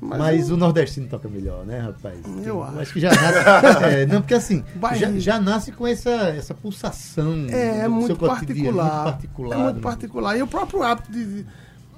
Mas, 0.00 0.48
o 0.50 0.56
nordestino 0.56 1.08
toca 1.08 1.28
melhor, 1.28 1.66
né, 1.66 1.80
rapaz? 1.80 2.20
Eu 2.44 2.64
Tem- 2.64 2.80
acho. 2.82 2.92
que 2.92 3.00
já 3.00 3.10
nasce. 3.10 3.82
é, 3.84 4.06
não, 4.06 4.20
porque 4.20 4.34
assim, 4.34 4.62
já, 4.94 5.10
já 5.18 5.40
nasce 5.40 5.72
com 5.72 5.86
essa, 5.86 6.10
essa 6.10 6.54
pulsação. 6.54 7.46
É, 7.50 7.80
é 7.80 7.88
muito 7.88 8.14
particular. 8.16 8.84
muito 8.84 9.04
particular. 9.04 9.58
É 9.58 9.62
muito 9.62 9.76
né? 9.76 9.82
particular. 9.82 10.38
E 10.38 10.42
o 10.42 10.46
próprio 10.46 10.82
hábito 10.82 11.10
de. 11.10 11.24
de- 11.24 11.46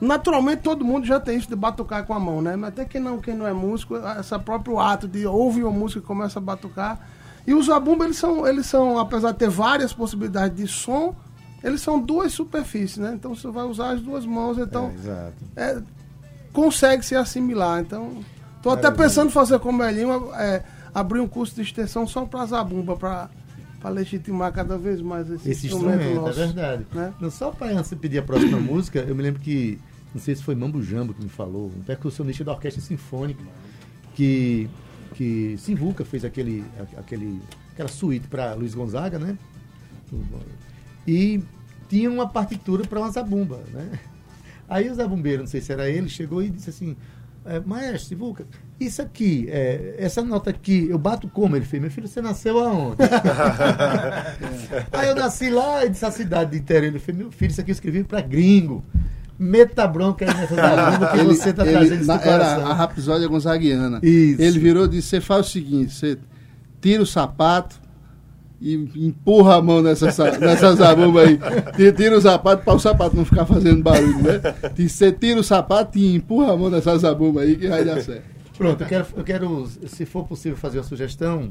Naturalmente 0.00 0.62
todo 0.62 0.82
mundo 0.82 1.06
já 1.06 1.20
tem 1.20 1.36
isso 1.36 1.46
de 1.46 1.54
batucar 1.54 2.06
com 2.06 2.14
a 2.14 2.18
mão, 2.18 2.40
né? 2.40 2.56
Mas 2.56 2.70
até 2.70 2.86
quem 2.86 2.98
não, 3.02 3.18
quem 3.18 3.34
não 3.34 3.46
é 3.46 3.52
músico, 3.52 3.96
esse 4.18 4.38
próprio 4.38 4.78
ato 4.80 5.06
de 5.06 5.26
ouvir 5.26 5.62
uma 5.62 5.70
música 5.78 6.00
e 6.00 6.02
começa 6.02 6.38
a 6.38 6.42
batucar. 6.42 6.98
E 7.46 7.52
os 7.52 7.66
zabumba, 7.66 8.06
eles 8.06 8.16
são, 8.16 8.46
eles 8.46 8.64
são, 8.64 8.98
apesar 8.98 9.32
de 9.32 9.38
ter 9.38 9.50
várias 9.50 9.92
possibilidades 9.92 10.56
de 10.56 10.66
som, 10.66 11.14
eles 11.62 11.80
são 11.80 12.00
duas 12.00 12.32
superfícies, 12.32 12.98
né? 12.98 13.12
Então 13.14 13.34
você 13.34 13.48
vai 13.50 13.64
usar 13.64 13.90
as 13.90 14.00
duas 14.00 14.24
mãos, 14.26 14.58
então 14.58 14.90
É, 14.90 14.94
exato. 14.94 15.34
é, 15.56 15.82
consegue 16.52 17.04
se 17.04 17.14
assimilar. 17.14 17.80
Então, 17.80 18.18
tô 18.62 18.70
até 18.70 18.90
pensando 18.90 19.28
em 19.28 19.32
fazer 19.32 19.58
como 19.58 19.82
Elinho, 19.84 20.32
é, 20.34 20.62
abrir 20.94 21.20
um 21.20 21.28
curso 21.28 21.54
de 21.54 21.62
extensão 21.62 22.06
só 22.06 22.24
para 22.24 22.44
zabumba, 22.46 22.96
para 22.96 23.28
legitimar 23.90 24.52
cada 24.52 24.76
vez 24.76 25.00
mais 25.00 25.30
esse, 25.30 25.50
Esse 25.50 25.66
instrumento, 25.66 26.00
instrumento, 26.00 26.20
nosso. 26.26 26.40
é 26.40 26.46
verdade. 26.46 26.86
né? 26.92 27.14
Não, 27.20 27.30
só 27.30 27.50
para 27.50 27.72
de 27.72 27.96
pedir 27.96 28.18
a 28.18 28.22
próxima 28.22 28.58
música, 28.60 28.98
eu 29.00 29.14
me 29.14 29.22
lembro 29.22 29.40
que, 29.40 29.78
não 30.14 30.20
sei 30.20 30.34
se 30.34 30.42
foi 30.42 30.54
Mambo 30.54 30.82
Jambo 30.82 31.14
que 31.14 31.22
me 31.22 31.28
falou, 31.30 31.66
um 31.76 31.82
percussionista 31.82 32.42
da 32.44 32.52
Orquestra 32.52 32.82
Sinfônica, 32.82 33.42
que, 34.14 34.68
que 35.14 35.56
Simvuca 35.58 36.04
fez 36.04 36.24
aquele, 36.24 36.64
aquele, 36.96 37.40
aquela 37.72 37.88
suíte 37.88 38.26
para 38.28 38.54
Luiz 38.54 38.74
Gonzaga, 38.74 39.18
né? 39.18 39.38
E 41.06 41.42
tinha 41.88 42.10
uma 42.10 42.28
partitura 42.28 42.84
para 42.84 42.98
uma 43.00 43.10
zabumba, 43.10 43.60
né? 43.72 43.98
Aí 44.68 44.88
o 44.88 44.94
zabumbeiro, 44.94 45.42
não 45.42 45.48
sei 45.48 45.60
se 45.60 45.72
era 45.72 45.88
ele, 45.88 46.08
chegou 46.08 46.42
e 46.42 46.48
disse 46.48 46.70
assim: 46.70 46.96
é, 47.44 47.58
maestro, 47.58 48.08
Sivuca, 48.10 48.46
isso 48.78 49.02
aqui, 49.02 49.46
é, 49.50 49.96
essa 49.98 50.22
nota 50.22 50.50
aqui, 50.50 50.86
eu 50.88 50.96
bato 50.98 51.26
como? 51.28 51.56
Ele 51.56 51.64
fez, 51.64 51.80
meu 51.82 51.90
filho, 51.90 52.06
você 52.06 52.20
nasceu 52.22 52.58
aonde? 52.60 52.98
Aí 54.92 55.08
eu 55.08 55.14
nasci 55.14 55.50
lá 55.50 55.84
e 55.84 55.88
disse 55.90 56.04
a 56.04 56.10
cidade 56.10 56.52
de 56.52 56.58
interior. 56.58 56.88
Ele 56.88 56.98
fez, 56.98 57.16
meu 57.16 57.30
filho, 57.30 57.50
isso 57.50 57.60
aqui 57.60 57.70
eu 57.70 57.74
escrevi 57.74 58.04
pra 58.04 58.20
gringo. 58.20 58.84
Meta 59.38 59.86
bronca 59.88 60.26
aí 60.30 60.34
nessa 60.36 60.54
zabumba 60.54 61.06
que 61.12 61.16
Ele- 61.18 61.28
você 61.34 61.52
tá 61.52 61.62
ele- 61.62 61.72
trazendo 61.72 61.98
isso 62.02 62.06
na-. 62.08 62.22
Era 62.22 62.44
a 62.56 62.74
rapsódia 62.74 63.26
gonzaguiana. 63.26 63.98
Isso. 64.02 64.42
Ele 64.42 64.58
virou 64.58 64.84
e 64.84 64.88
disse: 64.88 65.08
você 65.08 65.20
faz 65.20 65.46
o 65.46 65.50
seguinte, 65.50 65.94
você 65.94 66.18
tira 66.80 67.02
o 67.02 67.06
sapato 67.06 67.79
e 68.60 68.74
empurra 68.96 69.56
a 69.56 69.62
mão 69.62 69.80
nessa, 69.82 70.10
sa- 70.12 70.38
nessa 70.38 70.74
zabumba 70.74 71.22
aí. 71.22 71.38
Tira, 71.96 72.16
o 72.16 72.20
sapato 72.20 72.62
para 72.64 72.74
o 72.74 72.78
sapato 72.78 73.16
não 73.16 73.24
ficar 73.24 73.46
fazendo 73.46 73.82
barulho, 73.82 74.22
né? 74.22 74.40
Você 74.76 75.10
tira 75.12 75.40
o 75.40 75.44
sapato 75.44 75.98
e 75.98 76.14
empurra 76.14 76.52
a 76.52 76.56
mão 76.56 76.68
nessa 76.68 76.96
zabumba 76.98 77.40
aí 77.42 77.56
que 77.56 77.68
vai 77.68 77.84
dar 77.84 78.00
certo. 78.02 78.24
Pronto, 78.58 78.82
eu 78.82 78.86
quero, 78.86 79.06
eu 79.16 79.24
quero, 79.24 79.66
se 79.86 80.04
for 80.04 80.24
possível, 80.26 80.58
fazer 80.58 80.78
uma 80.78 80.84
sugestão. 80.84 81.50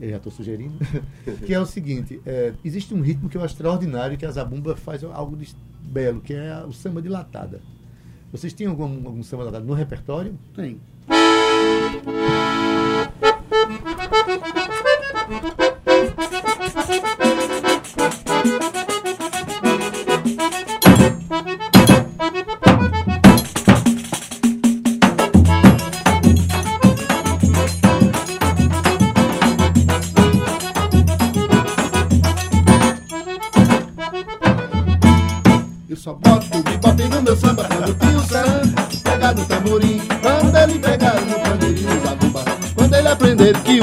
Eu 0.00 0.10
já 0.10 0.16
estou 0.16 0.32
sugerindo. 0.32 0.74
Que 1.46 1.54
é 1.54 1.60
o 1.60 1.64
seguinte: 1.64 2.20
é, 2.26 2.52
existe 2.64 2.92
um 2.92 3.00
ritmo 3.00 3.28
que 3.28 3.36
eu 3.36 3.42
acho 3.42 3.54
extraordinário 3.54 4.18
que 4.18 4.26
a 4.26 4.30
Zabumba 4.30 4.76
faz 4.76 5.02
algo 5.04 5.36
de 5.36 5.48
belo, 5.80 6.20
que 6.20 6.34
é 6.34 6.62
o 6.68 6.72
samba 6.72 7.00
de 7.00 7.08
latada. 7.08 7.60
Vocês 8.32 8.52
têm 8.52 8.66
algum, 8.66 8.84
algum 9.06 9.22
samba 9.22 9.44
latado 9.44 9.64
no 9.64 9.74
repertório? 9.74 10.34
Tem. 10.56 10.78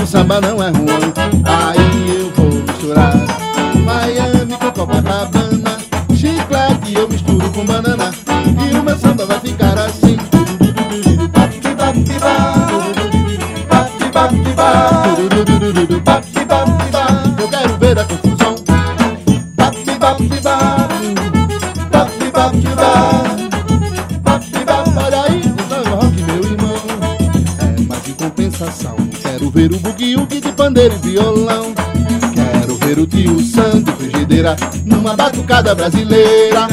Samba 0.10 0.42
não 0.42 0.63
é 0.63 0.70
ruim, 0.72 1.13
aí 1.46 2.18
eu 2.18 2.32
vou 2.32 2.63
misturar 2.63 3.13
Miami 3.86 4.58
com 4.58 4.72
Copacabana. 4.72 5.78
Chiclete 6.16 6.96
eu 6.96 7.08
misturo 7.08 7.48
com 7.51 7.63
banana. 7.63 8.12
E 8.28 8.75
o 8.75 8.84
meu 8.84 8.98
samba 8.98 9.28
vai 9.28 9.39
ficar 9.39 9.78
assim. 9.78 10.18
Eu 17.38 17.48
quero 17.48 17.78
ver 17.78 18.00
a 18.00 18.04
confusão. 18.04 18.28
Quero 29.50 29.51
ver 29.51 29.74
o 29.74 29.79
bugue-ugue 29.79 30.41
de 30.41 30.51
pandeiro 30.51 30.96
e 30.96 31.08
violão. 31.10 31.74
Quero 32.34 32.75
ver 32.75 33.00
o 33.00 33.08
tio 33.08 33.39
Santo 33.39 33.91
frigideira 33.94 34.56
numa 34.86 35.15
batucada 35.15 35.74
brasileira. 35.74 36.68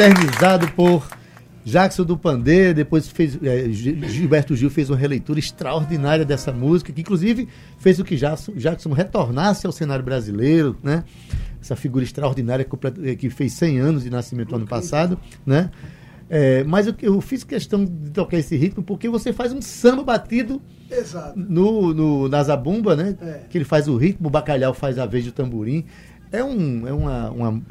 Eternizado 0.00 0.68
por 0.72 1.08
Jackson 1.64 2.04
do 2.04 2.16
Pandeiro, 2.18 2.74
depois 2.74 3.08
fez, 3.08 3.38
é, 3.42 3.68
Gi- 3.70 3.98
Gilberto 4.08 4.54
Gil 4.54 4.68
fez 4.70 4.90
uma 4.90 4.96
releitura 4.96 5.38
extraordinária 5.38 6.24
dessa 6.24 6.52
música, 6.52 6.92
que 6.92 7.00
inclusive 7.00 7.48
fez 7.78 7.98
o 7.98 8.04
que 8.04 8.14
Jackson, 8.16 8.52
Jackson 8.52 8.92
retornasse 8.92 9.66
ao 9.66 9.72
cenário 9.72 10.04
brasileiro, 10.04 10.76
né? 10.82 11.02
Essa 11.60 11.74
figura 11.74 12.04
extraordinária 12.04 12.64
complet- 12.64 12.98
eh, 13.02 13.16
que 13.16 13.30
fez 13.30 13.54
100 13.54 13.78
anos 13.78 14.04
de 14.04 14.10
nascimento 14.10 14.54
ano 14.54 14.66
passado, 14.66 15.18
né? 15.44 15.70
É, 16.28 16.62
mas 16.64 16.88
eu, 16.88 16.94
eu 17.02 17.20
fiz 17.20 17.42
questão 17.44 17.84
de 17.84 18.10
tocar 18.10 18.36
esse 18.36 18.56
ritmo 18.56 18.82
porque 18.82 19.08
você 19.08 19.32
faz 19.32 19.52
um 19.52 19.62
samba 19.62 20.02
batido 20.02 20.60
Exato. 20.90 21.38
no, 21.38 21.94
no, 21.94 22.28
na 22.28 22.42
zabumba, 22.42 22.94
né? 22.96 23.16
É. 23.20 23.40
Que 23.48 23.56
ele 23.58 23.64
faz 23.64 23.88
o 23.88 23.96
ritmo, 23.96 24.26
o 24.26 24.30
bacalhau 24.30 24.74
faz 24.74 24.98
a 24.98 25.06
vez 25.06 25.24
do 25.24 25.32
tamborim. 25.32 25.84
É 26.32 26.42
um, 26.42 26.86
é 26.86 26.92
uma, 26.92 27.30
uma- 27.30 27.50
um, 27.50 27.62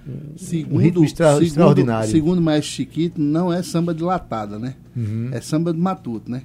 um 0.71 0.77
ritmo 0.77 1.03
extra- 1.03 1.31
segundo- 1.33 1.43
extraordinário. 1.45 2.09
Segundo 2.09 2.39
o 2.39 2.41
Maestro 2.41 2.73
Chiquito, 2.73 3.21
não 3.21 3.51
é 3.53 3.61
samba 3.61 3.93
de 3.93 4.01
latada, 4.03 4.57
né? 4.57 4.75
Uhum. 4.95 5.29
É 5.31 5.41
samba 5.41 5.73
de 5.73 5.79
matuto, 5.79 6.31
né? 6.31 6.41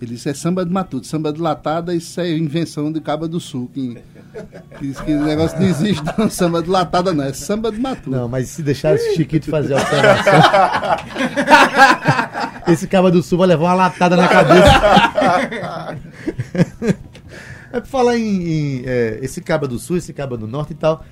Ele 0.00 0.14
disse 0.14 0.28
é 0.28 0.34
samba 0.34 0.64
de 0.64 0.70
matuto. 0.72 1.06
Samba 1.06 1.32
de 1.32 1.40
latada, 1.40 1.94
isso 1.94 2.20
é 2.20 2.30
invenção 2.36 2.92
de 2.92 3.00
Caba 3.00 3.26
do 3.26 3.40
Sul. 3.40 3.70
Que, 3.72 3.96
que 4.78 4.86
diz 4.88 5.00
que 5.00 5.10
o 5.12 5.24
negócio 5.24 5.58
não 5.58 5.66
existe, 5.66 6.02
não. 6.18 6.28
Samba 6.28 6.62
de 6.62 6.68
latada 6.68 7.14
não, 7.14 7.24
é 7.24 7.32
samba 7.32 7.70
de 7.72 7.80
matuto. 7.80 8.10
Não, 8.10 8.28
mas 8.28 8.48
se 8.48 8.62
deixar 8.62 8.94
esse 8.94 9.14
Chiquito 9.14 9.48
fazer 9.50 9.72
a 9.74 9.78
observação. 9.78 10.34
esse 12.72 12.86
caba 12.86 13.10
do 13.10 13.22
sul 13.22 13.38
vai 13.38 13.48
levar 13.48 13.64
uma 13.64 13.74
latada 13.74 14.16
na 14.16 14.28
cabeça. 14.28 14.70
é 17.72 17.80
pra 17.80 17.84
falar 17.86 18.16
em, 18.18 18.22
em, 18.48 18.82
é, 18.84 19.18
esse 19.22 19.40
caba 19.40 19.66
do 19.66 19.78
sul, 19.78 19.96
esse 19.96 20.12
caba 20.12 20.36
do 20.36 20.46
norte 20.46 20.72
e 20.72 20.76
tal. 20.76 21.04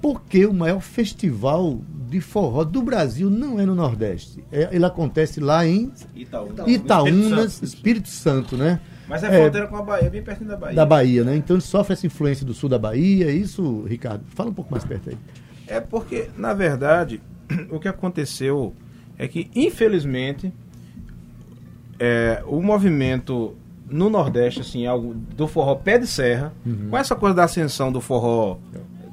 Porque 0.00 0.46
o 0.46 0.52
maior 0.54 0.80
festival 0.80 1.80
de 2.08 2.20
forró 2.20 2.64
do 2.64 2.80
Brasil 2.82 3.28
não 3.28 3.58
é 3.60 3.66
no 3.66 3.74
Nordeste. 3.74 4.42
É- 4.52 4.68
ele 4.72 4.84
acontece 4.84 5.40
lá 5.40 5.66
em 5.66 5.92
Itaú. 6.14 6.48
Itaúnas, 6.66 7.60
Espírito 7.62 8.08
Santo, 8.08 8.56
né? 8.56 8.80
Mas 9.08 9.22
é, 9.24 9.26
É. 9.26 9.40
fronteira 9.42 9.66
com 9.66 9.76
a 9.76 9.82
Bahia, 9.82 10.08
bem 10.10 10.22
pertinho 10.22 10.48
da 10.50 10.56
Bahia. 10.56 10.76
Da 10.76 10.86
Bahia, 10.86 11.24
né? 11.24 11.36
Então 11.36 11.56
ele 11.56 11.62
sofre 11.62 11.94
essa 11.94 12.06
influência 12.06 12.46
do 12.46 12.54
sul 12.54 12.68
da 12.68 12.78
Bahia, 12.78 13.26
é 13.26 13.32
isso, 13.32 13.82
Ricardo? 13.88 14.22
Fala 14.28 14.50
um 14.50 14.54
pouco 14.54 14.70
mais 14.70 14.84
perto 14.84 15.10
aí. 15.10 15.16
É 15.66 15.80
porque, 15.80 16.28
na 16.36 16.54
verdade, 16.54 17.20
o 17.70 17.78
que 17.80 17.88
aconteceu 17.88 18.74
é 19.18 19.26
que, 19.26 19.50
infelizmente, 19.54 20.52
é, 21.98 22.42
o 22.46 22.62
movimento 22.62 23.54
no 23.90 24.10
Nordeste, 24.10 24.60
assim, 24.60 24.86
algo 24.86 25.14
do 25.14 25.48
forró 25.48 25.74
pé 25.74 25.98
de 25.98 26.06
serra, 26.06 26.52
Uhum. 26.64 26.88
com 26.90 26.96
essa 26.98 27.16
coisa 27.16 27.34
da 27.34 27.44
ascensão 27.44 27.90
do 27.90 28.00
forró, 28.00 28.58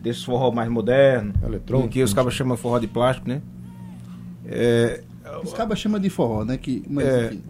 desse 0.05 0.23
forró 0.25 0.51
mais 0.51 0.69
moderno, 0.69 1.33
Eletrônico, 1.45 1.89
que 1.89 2.01
os 2.03 2.11
né? 2.13 2.15
cabas 2.15 2.33
chamam 2.33 2.55
forró 2.55 2.79
de 2.79 2.87
plástico, 2.87 3.27
né? 3.27 3.41
É, 4.47 5.01
Os 5.43 5.53
cabas 5.53 5.79
chamam 5.79 5.99
de 5.99 6.09
forró, 6.09 6.45
né? 6.45 6.57
Que, 6.57 6.83
mas, 6.87 7.05
é, 7.05 7.25
enfim. 7.27 7.41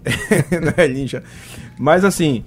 não 0.63 0.73
é 0.77 0.87
lincha. 0.87 1.23
Mas 1.77 2.05
assim, 2.05 2.43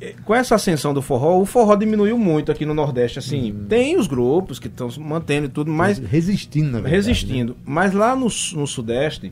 eh, 0.00 0.14
com 0.24 0.34
essa 0.34 0.54
ascensão 0.54 0.94
do 0.94 1.02
forró, 1.02 1.38
o 1.38 1.44
forró 1.44 1.76
diminuiu 1.76 2.16
muito 2.16 2.50
aqui 2.50 2.64
no 2.64 2.72
Nordeste. 2.74 3.18
Assim, 3.18 3.52
Uhum. 3.52 3.66
tem 3.68 3.98
os 3.98 4.06
grupos 4.06 4.58
que 4.58 4.66
estão 4.68 4.88
mantendo 4.98 5.46
e 5.46 5.48
tudo, 5.50 5.70
mas 5.70 5.98
resistindo, 5.98 6.66
na 6.66 6.72
verdade. 6.80 6.94
resistindo. 6.94 7.56
Mas 7.64 7.92
lá 7.92 8.16
no, 8.16 8.24
no 8.24 8.66
Sudeste 8.66 9.30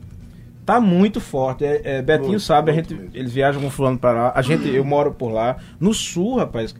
tá 0.63 0.79
muito 0.79 1.19
forte. 1.19 1.65
É, 1.65 1.81
é, 1.83 2.01
Betinho 2.03 2.29
Muito, 2.29 2.41
sabe, 2.43 2.69
a 2.69 2.73
muito 2.75 2.89
gente, 2.89 3.01
mesmo. 3.01 3.17
eles 3.17 3.33
viajam 3.33 3.61
com 3.61 3.69
fulano 3.71 3.97
para 3.97 4.11
lá. 4.13 4.31
A 4.35 4.41
gente, 4.43 4.69
eu 4.69 4.85
moro 4.85 5.11
por 5.11 5.31
lá. 5.31 5.57
No 5.79 5.91
Sul, 5.91 6.37
rapaz, 6.37 6.75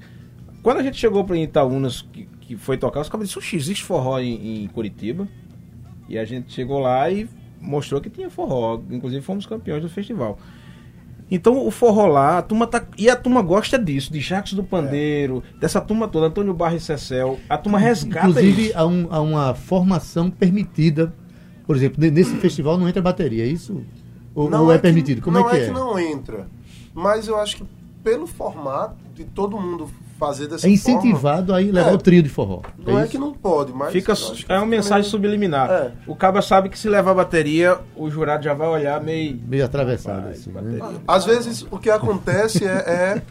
quando 0.61 0.77
a 0.77 0.83
gente 0.83 0.97
chegou 0.97 1.23
para 1.23 1.35
Itaúnas, 1.35 2.03
que, 2.13 2.27
que 2.55 2.61
foi 2.61 2.77
tocar, 2.77 3.01
os 3.01 3.09
caras 3.09 3.27
disseram, 3.27 3.45
"Oxi, 3.45 3.55
existe 3.55 3.83
forró 3.83 4.19
em, 4.19 4.63
em 4.63 4.67
Curitiba? 4.67 5.27
E 6.09 6.17
a 6.17 6.25
gente 6.25 6.51
chegou 6.51 6.79
lá 6.79 7.09
e 7.09 7.27
mostrou 7.59 8.01
que 8.01 8.09
tinha 8.09 8.29
forró. 8.29 8.79
Inclusive 8.89 9.21
fomos 9.21 9.45
campeões 9.45 9.81
do 9.81 9.89
festival. 9.89 10.37
Então 11.29 11.65
o 11.65 11.71
forró 11.71 12.07
lá, 12.07 12.39
a 12.39 12.41
turma 12.41 12.67
tá. 12.67 12.83
E 12.97 13.09
a 13.09 13.15
turma 13.15 13.41
gosta 13.41 13.79
disso, 13.79 14.11
de 14.11 14.19
Jacques 14.19 14.53
do 14.53 14.63
Pandeiro, 14.63 15.41
dessa 15.59 15.79
turma 15.79 16.07
toda, 16.07 16.27
Antônio 16.27 16.53
Barra 16.53 16.75
e 16.75 16.79
Cecel. 16.81 17.39
A 17.47 17.57
turma 17.57 17.79
resgata 17.79 18.27
Inclusive, 18.29 18.65
isso. 18.67 18.77
há, 18.77 18.85
um- 18.85 19.07
há 19.09 19.21
uma 19.21 19.53
formação 19.53 20.29
permitida. 20.29 21.13
Por 21.65 21.75
exemplo, 21.77 22.01
ne- 22.01 22.11
nesse 22.11 22.35
festival 22.37 22.77
não 22.77 22.89
entra 22.89 23.01
bateria, 23.01 23.45
é 23.45 23.47
isso? 23.47 23.81
Ou, 24.35 24.53
ou 24.53 24.71
é, 24.73 24.75
que- 24.75 24.81
permitido? 24.81 25.21
Como 25.21 25.39
não 25.39 25.49
é 25.49 25.51
que 25.53 25.65
é? 25.67 25.71
não 25.71 25.97
entra. 25.97 26.47
Mas 26.93 27.29
eu 27.29 27.37
acho 27.39 27.57
que 27.57 27.63
pelo 28.03 28.27
formato 28.27 28.97
de 29.15 29.23
todo 29.23 29.57
mundo 29.57 29.89
fazer 30.21 30.45
dessa 30.47 30.67
É 30.67 30.69
incentivado 30.69 31.51
aí 31.51 31.71
levar 31.71 31.89
É. 31.89 31.93
o 31.95 31.97
trio 31.97 32.21
de 32.21 32.29
forró. 32.29 32.61
forma, 32.61 32.91
não 32.91 32.99
é, 32.99 33.01
isso? 33.01 33.11
que 33.11 33.17
não 33.17 33.33
pode, 33.33 33.73
mas 33.73 33.91
Fica, 33.91 34.13
é 34.47 34.57
uma 34.57 34.67
mensagem 34.67 35.09
subliminar. 35.09 35.69
É. 35.71 35.91
O 36.05 36.15
caba 36.15 36.43
sabe 36.43 36.69
que 36.69 36.77
se 36.77 36.87
levar 36.87 37.15
bateria, 37.15 37.79
o 37.95 38.07
jurado 38.07 38.43
já 38.43 38.53
vai 38.53 38.67
olhar 38.67 39.01
meio. 39.01 39.41
Meio 39.47 39.65
atravessado, 39.65 40.27
assim, 40.29 40.51
bateria. 40.51 40.83
né? 40.83 40.99
Às 41.07 41.25
vezes 41.25 41.65
o 41.71 41.79
que 41.79 41.89
acontece 41.89 42.63
é, 42.65 42.69
é- 42.77 43.21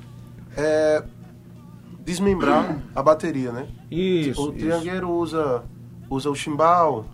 é 0.56 1.04
desmembrar 2.04 2.78
a 2.94 3.02
bateria, 3.02 3.52
né? 3.52 3.68
Isso. 3.90 4.42
O 4.42 4.48
isso. 4.48 4.52
triangueiro 4.58 5.10
usa, 5.10 5.62
usa 6.10 6.28
o 6.28 6.34
chimbal, 6.34 7.04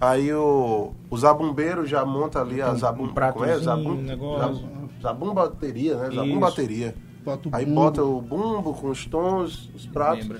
aí 0.00 0.30
o, 0.32 0.92
o 1.08 1.16
zabumbeiro 1.16 1.86
já 1.86 2.04
monta 2.04 2.40
ali 2.40 2.60
a 2.60 2.74
zabum, 2.74 3.04
um 3.04 3.08
pratozinho, 3.14 3.48
como 3.48 3.60
é? 3.60 3.64
Zabum, 3.64 3.90
um 3.92 4.02
negócio. 4.02 4.54
zabum, 4.56 4.88
zabum 5.00 5.34
bateria, 5.34 5.96
né? 5.96 6.10
Zabum 6.14 6.30
Isso. 6.32 6.40
bateria. 6.40 6.94
Bota 7.24 7.48
o 7.48 7.54
Aí 7.54 7.64
bumbo. 7.64 7.74
bota 7.80 8.02
o 8.04 8.20
bumbo 8.20 8.74
com 8.74 8.88
os 8.90 9.06
tons, 9.06 9.70
os 9.74 9.86
pratos, 9.86 10.24
Lembra. 10.24 10.38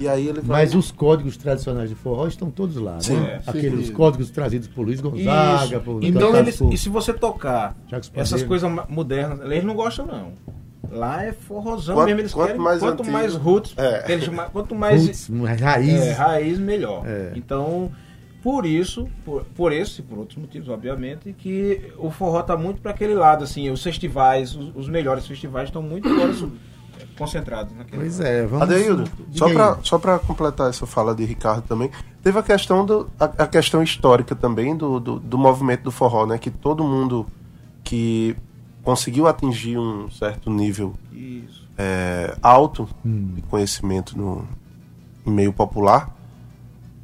e 0.00 0.08
aí 0.08 0.26
ele 0.28 0.40
vai... 0.40 0.62
Mas 0.62 0.74
os 0.74 0.90
códigos 0.90 1.36
tradicionais 1.36 1.88
de 1.88 1.94
forró 1.94 2.26
estão 2.26 2.50
todos 2.50 2.76
lá, 2.76 3.00
Sim, 3.00 3.14
né? 3.20 3.40
é. 3.46 3.50
Aqueles 3.50 3.86
Sim. 3.88 3.92
códigos 3.92 4.30
trazidos 4.30 4.66
por 4.68 4.84
Luiz 4.84 5.00
Gonzaga, 5.00 5.78
por 5.80 6.02
Então, 6.02 6.34
eles, 6.36 6.56
por- 6.56 6.72
e 6.72 6.76
se 6.78 6.88
você 6.88 7.12
tocar 7.12 7.76
essas 8.14 8.42
coisas 8.42 8.70
modernas, 8.88 9.40
eles 9.50 9.62
não 9.64 9.74
gostam, 9.74 10.06
não. 10.06 10.32
Lá 10.90 11.24
é 11.24 11.32
forrozão 11.32 11.94
Quanto- 11.96 12.06
mesmo, 12.06 12.20
eles 12.20 12.34
quanto 12.34 12.46
querem. 12.48 12.60
mais 12.62 12.78
quanto 12.80 13.00
antigo- 13.00 13.12
mais 13.12 13.34
roots, 13.34 13.74
É. 13.76 14.12
eles 14.12 14.28
quanto 14.52 14.74
mais 14.74 15.28
mais 15.30 15.60
raiz. 15.60 16.00
é, 16.02 16.12
raiz, 16.12 16.58
melhor. 16.58 17.02
É. 17.06 17.32
Então, 17.34 17.90
por 18.44 18.66
isso, 18.66 19.08
por, 19.24 19.42
por 19.56 19.72
esse 19.72 20.02
e 20.02 20.04
por 20.04 20.18
outros 20.18 20.36
motivos, 20.38 20.68
obviamente, 20.68 21.32
que 21.32 21.90
o 21.96 22.10
forró 22.10 22.42
tá 22.42 22.54
muito 22.58 22.82
para 22.82 22.90
aquele 22.90 23.14
lado, 23.14 23.42
assim, 23.42 23.70
os 23.70 23.82
festivais, 23.82 24.54
os, 24.54 24.70
os 24.76 24.86
melhores 24.88 25.26
festivais 25.26 25.70
estão 25.70 25.80
muito 25.80 26.06
agora 26.06 26.30
concentrados 27.16 27.74
naquele 27.74 28.02
Pois 28.02 28.18
lado. 28.18 28.28
é, 28.28 28.46
vamos. 28.46 28.62
Adeildo, 28.62 29.10
só 29.32 29.48
pra, 29.50 29.78
só 29.82 29.98
pra 29.98 30.18
completar 30.18 30.68
essa 30.68 30.84
fala 30.86 31.14
de 31.14 31.24
Ricardo 31.24 31.62
também, 31.62 31.90
teve 32.22 32.38
a 32.38 32.42
questão, 32.42 32.84
do, 32.84 33.08
a, 33.18 33.24
a 33.24 33.46
questão 33.46 33.82
histórica 33.82 34.34
também 34.36 34.76
do, 34.76 35.00
do, 35.00 35.18
do 35.18 35.38
movimento 35.38 35.82
do 35.84 35.90
forró, 35.90 36.26
né? 36.26 36.36
Que 36.36 36.50
todo 36.50 36.84
mundo 36.84 37.26
que 37.82 38.36
conseguiu 38.82 39.26
atingir 39.26 39.78
um 39.78 40.10
certo 40.10 40.50
nível 40.50 40.92
Isso. 41.10 41.66
é, 41.78 42.36
alto 42.42 42.86
Hum. 43.04 43.32
de 43.36 43.42
conhecimento 43.42 44.18
no 44.18 44.46
em 45.26 45.30
meio 45.30 45.52
popular 45.54 46.14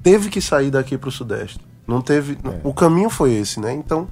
teve 0.02 0.28
que 0.30 0.40
sair 0.40 0.70
daqui 0.70 0.96
para 0.98 1.08
o 1.08 1.12
Sudeste. 1.12 1.60
Não 1.86 2.00
teve. 2.00 2.38
É. 2.44 2.60
O 2.62 2.72
caminho 2.72 3.10
foi 3.10 3.32
esse, 3.34 3.58
né? 3.60 3.72
Então, 3.72 4.06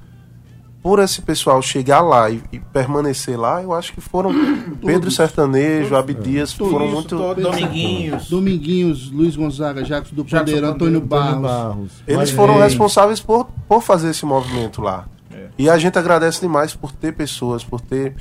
por 0.83 0.99
esse 0.99 1.21
pessoal 1.21 1.61
chegar 1.61 2.01
lá 2.01 2.29
e, 2.29 2.41
e 2.51 2.59
permanecer 2.59 3.39
lá, 3.39 3.61
eu 3.61 3.73
acho 3.73 3.93
que 3.93 4.01
foram 4.01 4.31
Pedro 4.85 5.09
Sertanejo, 5.11 5.95
Abdias, 5.95 6.53
foram 6.53 6.85
Isso, 6.85 6.93
muito. 6.95 7.17
todo- 7.17 7.41
Dominguinhos. 7.41 8.29
Dominguinhos, 8.29 9.11
Luiz 9.11 9.35
Gonzaga, 9.35 9.83
Jacques 9.85 10.11
do 10.11 10.23
Pandeiro, 10.25 10.67
Antônio 10.67 10.99
Antônio 10.99 11.01
Barros. 11.01 11.41
Barros. 11.41 11.91
Eles 12.07 12.31
foram 12.31 12.57
responsáveis 12.59 13.19
por, 13.19 13.45
por 13.67 13.81
fazer 13.81 14.09
esse 14.09 14.25
movimento 14.25 14.81
lá. 14.81 15.05
É. 15.33 15.47
E 15.57 15.69
a 15.69 15.77
gente 15.77 15.97
agradece 15.99 16.41
demais 16.41 16.73
por 16.73 16.91
ter 16.91 17.13
pessoas, 17.13 17.63
por 17.63 17.79
ter 17.81 18.15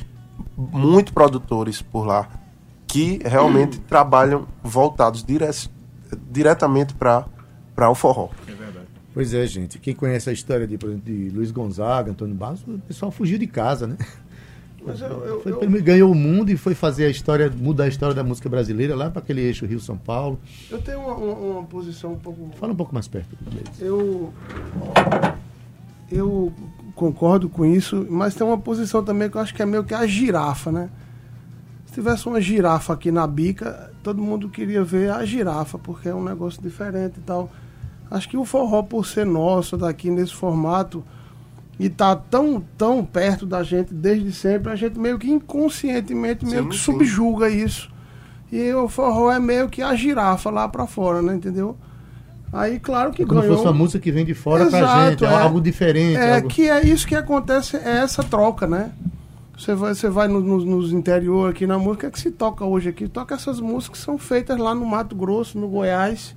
muito 0.57 1.13
produtores 1.13 1.81
por 1.83 2.05
lá 2.07 2.29
que 2.87 3.21
realmente 3.25 3.79
trabalham 3.89 4.47
voltados 4.63 5.23
dire- 5.25 5.47
diretamente 6.31 6.95
para 6.95 7.25
o 7.87 7.95
forró. 7.95 8.29
É 8.49 8.53
verdade. 8.53 8.87
Pois 9.15 9.35
é, 9.35 9.47
gente. 9.47 9.79
Quem 9.79 9.95
conhece 9.95 10.31
a 10.31 10.33
história 10.33 10.67
de, 10.67 10.77
por 10.79 10.89
exemplo, 10.91 11.05
de 11.13 11.29
Luiz 11.31 11.51
Gonzaga, 11.51 12.11
Antônio 12.13 12.35
Barros, 12.35 12.63
o 12.67 12.79
pessoal 12.79 13.11
fugiu 13.11 13.39
de 13.39 13.47
casa, 13.47 13.87
né? 13.87 13.97
Mas 14.85 15.01
eu, 15.01 15.09
eu, 15.27 15.41
Foi, 15.43 15.53
eu- 15.53 15.63
ele 15.65 15.81
ganhou 15.83 16.11
o 16.11 16.15
mundo 16.15 16.51
e 16.51 16.57
foi 16.57 16.73
fazer 16.75 17.05
a 17.07 17.11
história, 17.11 17.51
mudar 17.55 17.85
a 17.85 17.89
história 17.89 18.15
da 18.15 18.23
música 18.23 18.49
brasileira 18.49 18.95
lá 18.95 19.11
para 19.11 19.21
aquele 19.21 19.41
eixo 19.43 19.67
Rio-São 19.67 19.99
Paulo. 19.99 20.39
eu 20.71 20.81
tenho 20.81 21.01
uma, 21.01 21.15
uma- 21.15 21.35
uma 21.59 21.63
posição 21.65 22.13
um 22.13 22.19
pouco. 22.19 22.51
Fala 22.59 22.73
um 22.73 22.77
pouco 22.77 22.95
mais 22.95 23.09
perto. 23.09 23.37
Eu. 23.81 24.33
Eu 26.11 26.53
concordo 26.95 27.49
com 27.49 27.65
isso, 27.67 28.07
mas 28.09 28.35
tem 28.35 28.47
uma 28.47 28.57
posição 28.59 29.05
também 29.05 29.29
que 29.29 29.37
eu 29.37 29.41
acho 29.41 29.55
que 29.55 29.61
é 29.63 29.67
meio 29.67 29.85
que 29.85 29.93
a 29.95 30.07
girafa, 30.07 30.73
né? 30.73 30.89
Se 31.87 31.93
tivesse 31.95 32.27
uma 32.27 32.41
girafa 32.41 32.93
aqui 32.95 33.11
na 33.11 33.27
bica, 33.27 33.93
todo 34.03 34.23
mundo 34.23 34.49
queria 34.49 34.83
ver 34.83 35.11
a 35.11 35.25
girafa, 35.25 35.79
porque 35.79 36.09
é 36.09 36.15
um 36.15 36.25
negócio 36.25 36.63
diferente 36.63 37.19
e 37.19 37.23
tal. 37.23 37.51
Acho 38.11 38.29
que 38.29 38.37
o 38.37 38.45
forró, 38.45 38.83
por 38.83 39.07
ser 39.07 39.27
nosso, 39.27 39.77
daqui 39.77 40.09
nesse 40.11 40.35
formato, 40.35 41.05
e 41.79 41.89
tá 41.89 42.17
tão, 42.17 42.63
tão 42.77 43.05
perto 43.05 43.45
da 43.47 43.63
gente 43.63 43.93
desde 43.95 44.33
sempre, 44.33 44.73
a 44.73 44.77
gente 44.77 44.99
meio 44.99 45.19
que 45.19 45.31
inconscientemente 45.31 46.45
meio 46.47 46.63
Sim, 46.65 46.69
que 46.71 46.77
sim. 46.77 46.83
subjuga 46.83 47.49
isso. 47.49 47.91
E 48.51 48.73
o 48.73 48.89
forró 48.89 49.31
é 49.31 49.39
meio 49.39 49.69
que 49.69 49.83
a 49.83 49.95
girafa 49.95 50.51
lá 50.51 50.67
pra 50.69 50.87
fora, 50.87 51.21
né? 51.21 51.35
Entendeu? 51.35 51.77
Aí, 52.51 52.81
claro 52.81 53.13
que 53.13 53.23
É 53.23 53.27
como 53.27 53.41
se 53.41 53.47
ganhou. 53.47 53.59
fosse 53.59 53.69
uma 53.69 53.75
música 53.79 53.99
que 53.99 54.11
vem 54.11 54.25
de 54.25 54.33
fora 54.33 54.65
pra 54.67 54.79
Exato, 54.79 55.11
gente, 55.11 55.25
é, 55.25 55.29
é. 55.29 55.35
algo 55.43 55.61
diferente. 55.61 56.17
É 56.17 56.37
algo... 56.37 56.49
que 56.49 56.69
é 56.69 56.83
isso 56.87 57.07
que 57.07 57.15
acontece, 57.15 57.77
é 57.77 57.99
essa 57.99 58.23
troca, 58.25 58.67
né? 58.67 58.91
Você 59.57 59.75
vai, 59.75 59.95
você 59.95 60.09
vai 60.09 60.29
no- 60.29 60.41
no- 60.41 60.65
nos 60.65 60.93
interior 60.93 61.51
aqui 61.51 61.67
na 61.67 61.77
música, 61.77 61.93
o 61.95 61.99
que 61.99 62.07
é 62.07 62.11
que 62.11 62.21
se 62.21 62.31
toca 62.31 62.65
hoje 62.65 62.89
aqui? 62.89 63.07
Toca 63.07 63.35
essas 63.35 63.61
músicas 63.61 63.99
que 63.99 64.05
são 64.05 64.17
feitas 64.17 64.57
lá 64.59 64.75
no 64.75 64.87
Mato 64.87 65.15
Grosso, 65.15 65.59
no 65.59 65.69
Goiás. 65.69 66.35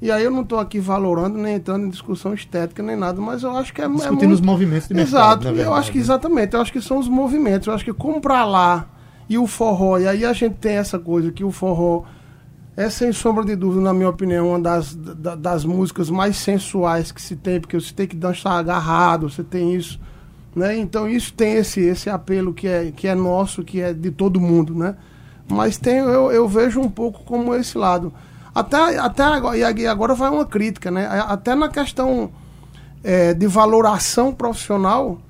E 0.00 0.10
aí 0.10 0.22
eu 0.24 0.30
não 0.30 0.42
estou 0.42 0.58
aqui 0.58 0.78
valorando, 0.78 1.38
nem 1.38 1.54
entrando 1.54 1.86
em 1.86 1.88
discussão 1.88 2.34
estética, 2.34 2.82
nem 2.82 2.96
nada, 2.96 3.20
mas 3.20 3.42
eu 3.42 3.56
acho 3.56 3.72
que 3.72 3.80
é, 3.80 3.84
é 3.84 3.88
Discutindo 3.88 4.18
muito- 4.18 4.32
os 4.34 4.40
movimentos 4.40 4.88
de 4.88 4.94
mercado. 4.94 5.42
Exato, 5.46 5.58
eu 5.60 5.72
acho 5.72 5.90
que 5.90 5.98
né? 5.98 6.04
exatamente, 6.04 6.54
eu 6.54 6.60
acho 6.60 6.72
que 6.72 6.80
são 6.82 6.98
os 6.98 7.08
movimentos. 7.08 7.66
Eu 7.66 7.72
acho 7.74 7.84
que 7.84 7.92
comprar 7.94 8.44
lá 8.44 8.86
e 9.28 9.38
o 9.38 9.46
forró, 9.46 9.98
e 9.98 10.06
aí 10.06 10.24
a 10.24 10.32
gente 10.34 10.56
tem 10.56 10.76
essa 10.76 10.98
coisa 10.98 11.32
que 11.32 11.42
o 11.42 11.50
forró 11.50 12.02
é 12.76 12.90
sem 12.90 13.10
sombra 13.10 13.42
de 13.42 13.56
dúvida, 13.56 13.80
na 13.82 13.94
minha 13.94 14.10
opinião, 14.10 14.50
uma 14.50 14.60
das, 14.60 14.94
da- 14.94 15.34
das 15.34 15.64
músicas 15.64 16.10
mais 16.10 16.36
sensuais 16.36 17.10
que 17.10 17.22
se 17.22 17.34
tem, 17.34 17.58
porque 17.58 17.80
você 17.80 17.92
tem 17.94 18.06
que 18.06 18.14
dançar 18.16 18.52
agarrado, 18.58 19.30
você 19.30 19.42
tem 19.42 19.74
isso. 19.74 19.98
Né? 20.54 20.76
Então 20.78 21.08
isso 21.08 21.32
tem 21.32 21.54
esse, 21.54 21.80
esse 21.80 22.10
apelo 22.10 22.52
que 22.52 22.68
é, 22.68 22.92
que 22.94 23.08
é 23.08 23.14
nosso, 23.14 23.62
que 23.64 23.80
é 23.80 23.92
de 23.94 24.10
todo 24.10 24.38
mundo, 24.40 24.74
né? 24.74 24.94
Mas 25.48 25.76
tem, 25.78 25.96
eu, 25.96 26.30
eu 26.32 26.46
vejo 26.48 26.80
um 26.80 26.88
pouco 26.88 27.24
como 27.24 27.54
esse 27.54 27.76
lado. 27.78 28.12
Até, 28.56 28.98
até 28.98 29.22
agora, 29.22 29.58
e 29.58 29.86
agora 29.86 30.14
vai 30.14 30.30
uma 30.30 30.46
crítica, 30.46 30.90
né? 30.90 31.06
Até 31.28 31.54
na 31.54 31.68
questão 31.68 32.30
é, 33.04 33.34
de 33.34 33.46
valoração 33.46 34.32
profissional, 34.32 35.20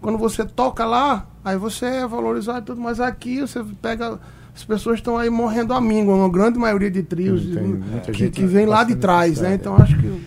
quando 0.00 0.18
você 0.18 0.44
toca 0.44 0.84
lá, 0.84 1.24
aí 1.44 1.56
você 1.56 1.86
é 1.86 2.06
valorizado 2.08 2.58
e 2.58 2.62
tudo, 2.62 2.80
mas 2.80 2.98
aqui 2.98 3.40
você 3.42 3.64
pega. 3.80 4.18
As 4.52 4.64
pessoas 4.64 4.98
estão 4.98 5.16
aí 5.16 5.30
morrendo 5.30 5.72
a 5.72 5.80
míngua, 5.80 6.16
uma 6.16 6.28
grande 6.28 6.58
maioria 6.58 6.90
de 6.90 7.04
trios 7.04 7.44
muita 7.44 8.10
que, 8.10 8.28
que 8.28 8.44
vem 8.44 8.66
lá 8.66 8.82
de 8.82 8.96
trás, 8.96 9.40
né? 9.40 9.54
Então 9.54 9.76
acho 9.76 9.96
que. 9.96 10.24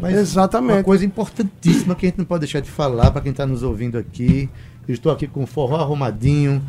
Mas 0.00 0.14
Exatamente. 0.14 0.76
Uma 0.76 0.84
coisa 0.84 1.06
importantíssima 1.06 1.94
que 1.94 2.04
a 2.04 2.08
gente 2.10 2.18
não 2.18 2.26
pode 2.26 2.40
deixar 2.40 2.60
de 2.60 2.70
falar 2.70 3.10
para 3.10 3.22
quem 3.22 3.30
está 3.30 3.46
nos 3.46 3.62
ouvindo 3.62 3.96
aqui. 3.96 4.50
Eu 4.86 4.92
estou 4.92 5.10
aqui 5.10 5.26
com 5.26 5.44
o 5.44 5.46
Forró 5.46 5.76
Arrumadinho, 5.76 6.62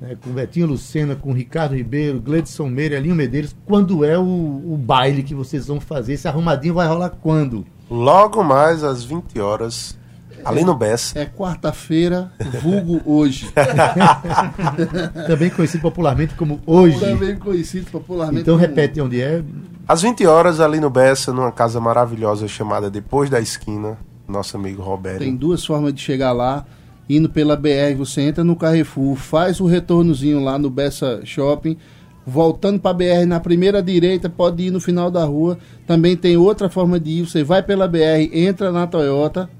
né, 0.00 0.16
com 0.22 0.30
Betinho 0.30 0.66
Lucena, 0.66 1.14
com 1.14 1.32
Ricardo 1.32 1.74
Ribeiro, 1.76 2.20
Gledson 2.20 2.68
Meira, 2.68 2.96
Elinho 2.96 3.14
Medeiros. 3.14 3.54
Quando 3.66 4.04
é 4.04 4.18
o, 4.18 4.22
o 4.22 4.76
baile 4.76 5.22
que 5.22 5.34
vocês 5.34 5.66
vão 5.66 5.80
fazer? 5.80 6.14
Esse 6.14 6.26
arrumadinho 6.26 6.74
vai 6.74 6.86
rolar 6.88 7.10
quando? 7.10 7.66
Logo 7.90 8.42
mais 8.42 8.82
às 8.84 9.02
20 9.04 9.38
horas, 9.40 9.98
ali 10.44 10.64
no 10.64 10.74
BES, 10.74 11.14
É 11.16 11.26
quarta-feira, 11.26 12.32
vulgo 12.62 13.00
hoje. 13.04 13.50
Também 15.26 15.50
conhecido 15.50 15.82
popularmente 15.82 16.34
como 16.34 16.60
Hoje. 16.66 16.98
Também 17.00 17.36
conhecido 17.36 17.90
popularmente 17.90 18.42
Então 18.42 18.54
como- 18.56 18.66
repete 18.66 19.00
onde 19.00 19.20
é. 19.20 19.42
às 19.86 20.02
20 20.02 20.26
horas, 20.26 20.60
ali 20.60 20.80
no 20.80 20.90
Bessa, 20.90 21.32
numa 21.32 21.52
casa 21.52 21.80
maravilhosa 21.80 22.46
chamada 22.48 22.90
Depois 22.90 23.28
da 23.28 23.40
Esquina, 23.40 23.98
nosso 24.28 24.56
amigo 24.56 24.82
Roberto. 24.82 25.18
Tem 25.18 25.34
duas 25.34 25.64
formas 25.64 25.92
de 25.92 26.00
chegar 26.00 26.32
lá. 26.32 26.64
Indo 27.12 27.28
pela 27.28 27.56
BR, 27.56 27.96
você 27.98 28.20
entra 28.20 28.44
no 28.44 28.54
Carrefour, 28.54 29.16
faz 29.16 29.58
o 29.58 29.66
retornozinho 29.66 30.38
lá 30.38 30.56
no 30.56 30.70
Bessa 30.70 31.22
Shopping. 31.24 31.76
Voltando 32.24 32.78
para 32.78 32.94
BR 32.94 33.26
na 33.26 33.40
primeira 33.40 33.82
direita, 33.82 34.30
pode 34.30 34.62
ir 34.62 34.70
no 34.70 34.78
final 34.78 35.10
da 35.10 35.24
rua. 35.24 35.58
Também 35.88 36.16
tem 36.16 36.36
outra 36.36 36.68
forma 36.68 37.00
de 37.00 37.10
ir. 37.10 37.26
Você 37.26 37.42
vai 37.42 37.64
pela 37.64 37.88
BR, 37.88 38.30
entra 38.32 38.70
na 38.70 38.86
Toyota. 38.86 39.50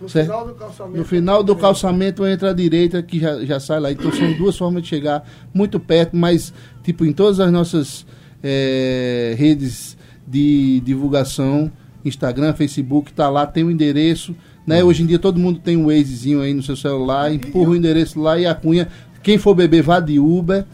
No 0.00 0.08
certo? 0.08 0.26
final 0.26 0.46
do 0.46 0.54
calçamento. 0.54 0.96
No 0.96 1.04
final 1.04 1.42
do 1.42 1.56
calçamento 1.56 2.24
entra 2.24 2.50
à 2.50 2.52
direita, 2.52 3.02
que 3.02 3.18
já, 3.18 3.44
já 3.44 3.58
sai 3.58 3.80
lá. 3.80 3.90
Então 3.90 4.12
são 4.12 4.32
duas 4.34 4.56
formas 4.56 4.84
de 4.84 4.88
chegar 4.88 5.28
muito 5.52 5.80
perto, 5.80 6.16
mas 6.16 6.54
tipo 6.84 7.04
em 7.04 7.12
todas 7.12 7.40
as 7.40 7.50
nossas 7.50 8.06
eh, 8.44 9.34
redes 9.36 9.96
de 10.24 10.80
divulgação, 10.84 11.68
Instagram, 12.04 12.52
Facebook, 12.52 13.12
tá 13.12 13.28
lá, 13.28 13.44
tem 13.44 13.64
o 13.64 13.72
endereço. 13.72 14.36
Né? 14.66 14.82
Hoje 14.84 15.02
em 15.02 15.06
dia 15.06 15.18
todo 15.18 15.38
mundo 15.40 15.58
tem 15.58 15.76
um 15.76 15.86
Wazezinho 15.86 16.40
aí 16.40 16.54
no 16.54 16.62
seu 16.62 16.76
celular, 16.76 17.32
empurra 17.32 17.70
o 17.70 17.76
endereço 17.76 18.20
lá 18.20 18.38
e 18.38 18.46
a 18.46 18.54
cunha. 18.54 18.88
Quem 19.22 19.38
for 19.38 19.54
beber, 19.54 19.82
vá 19.82 20.00
de 20.00 20.18
Uber. 20.18 20.64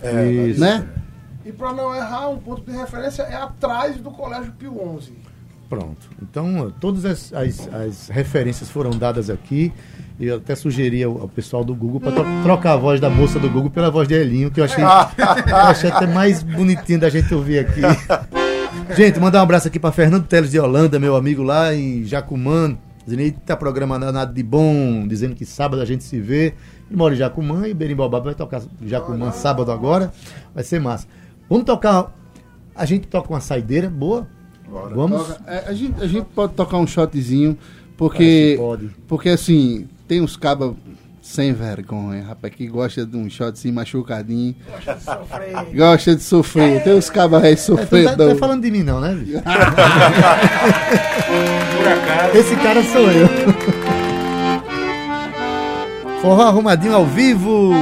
Isso. 0.50 0.60
Né? 0.60 0.86
E 1.44 1.52
para 1.52 1.72
não 1.72 1.94
errar, 1.94 2.28
um 2.28 2.36
ponto 2.38 2.70
de 2.70 2.76
referência 2.76 3.22
é 3.22 3.34
atrás 3.36 3.96
do 3.96 4.10
Colégio 4.10 4.52
Pio 4.58 4.72
XI. 5.00 5.12
Pronto. 5.68 6.08
Então, 6.22 6.72
todas 6.80 7.04
as, 7.04 7.32
as- 7.32 7.68
as 7.72 8.08
referências 8.08 8.70
foram 8.70 8.90
dadas 8.90 9.28
aqui. 9.30 9.72
E 10.20 10.26
eu 10.26 10.36
até 10.38 10.54
sugeri 10.54 11.02
ao, 11.02 11.20
ao 11.22 11.28
pessoal 11.28 11.62
do 11.64 11.74
Google 11.74 12.00
para 12.00 12.24
trocar 12.42 12.72
a 12.72 12.76
voz 12.76 13.00
da 13.00 13.08
moça 13.08 13.38
do 13.38 13.48
Google 13.48 13.70
pela 13.70 13.90
voz 13.90 14.08
de 14.08 14.14
Elinho, 14.14 14.50
que 14.50 14.60
eu 14.60 14.64
achei, 14.64 14.82
eu 15.46 15.56
achei 15.56 15.90
até 15.90 16.06
mais 16.06 16.42
bonitinho 16.42 16.98
da 16.98 17.08
gente 17.08 17.32
ouvir 17.34 17.60
aqui. 17.60 17.80
Gente, 18.96 19.20
mandar 19.20 19.40
um 19.40 19.42
abraço 19.42 19.68
aqui 19.68 19.78
para 19.78 19.92
Fernando 19.92 20.26
Teles 20.26 20.50
de 20.50 20.58
Holanda, 20.58 20.98
meu 20.98 21.14
amigo 21.14 21.42
lá 21.42 21.74
em 21.74 22.04
Jacumã. 22.04 22.74
Dizendo 23.08 23.20
aí 23.22 23.32
que 23.32 23.40
tá 23.40 23.56
programando 23.56 24.12
nada 24.12 24.30
de 24.30 24.42
bom, 24.42 25.08
dizendo 25.08 25.34
que 25.34 25.46
sábado 25.46 25.80
a 25.80 25.84
gente 25.86 26.04
se 26.04 26.20
vê. 26.20 26.52
Ele 26.90 26.96
mora 26.96 27.14
em 27.14 27.16
Jacumã 27.16 27.66
e 27.66 27.72
Berimbau 27.72 28.10
vai 28.10 28.34
tocar 28.34 28.60
Jacumã 28.84 29.32
sábado 29.32 29.72
agora. 29.72 30.12
Vai 30.54 30.62
ser 30.62 30.78
massa. 30.78 31.06
Vamos 31.48 31.64
tocar 31.64 32.14
A 32.74 32.84
gente 32.84 33.06
toca 33.08 33.30
uma 33.32 33.40
saideira 33.40 33.88
boa. 33.88 34.28
Vamos. 34.94 35.26
Toca- 35.26 35.42
é, 35.46 35.64
a, 35.70 35.72
gente, 35.72 36.02
a 36.02 36.06
gente 36.06 36.26
pode 36.34 36.52
tocar 36.52 36.76
um 36.76 36.86
shotzinho, 36.86 37.56
porque. 37.96 38.58
Porque 39.06 39.30
assim, 39.30 39.88
tem 40.06 40.20
uns 40.20 40.36
cabas 40.36 40.74
sem 41.28 41.52
vergonha, 41.52 42.24
rapaz, 42.24 42.54
que 42.54 42.66
gosta 42.66 43.04
de 43.04 43.14
um 43.14 43.28
shotzinho 43.28 43.74
machucadinho. 43.74 44.56
Gosta 45.74 46.16
de 46.16 46.22
sofrer. 46.22 46.82
Tem 46.82 46.94
uns 46.94 47.10
cabas 47.10 47.44
aí 47.44 47.52
É, 47.52 47.56
tu 47.56 47.72
não 47.76 48.16
tá, 48.16 48.28
tá 48.28 48.34
falando 48.36 48.62
de 48.62 48.70
mim 48.70 48.82
não, 48.82 48.98
né, 48.98 49.14
bicho? 49.14 49.42
Esse 52.34 52.56
cara 52.56 52.82
sou 52.82 53.10
eu. 53.10 53.28
Forró 56.22 56.42
arrumadinho 56.44 56.94
ao 56.94 57.04
vivo. 57.04 57.72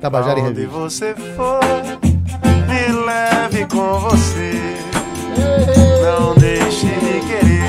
Tabajara 0.00 0.38
e 0.38 0.42
Aonde 0.42 0.60
Revista. 0.62 0.80
você 0.80 1.14
for, 1.36 1.60
me 2.66 2.92
leve 3.04 3.66
com 3.66 3.98
você. 4.00 4.52
Não 6.02 6.34
deixe 6.34 6.86
de 6.86 7.20
querer, 7.26 7.62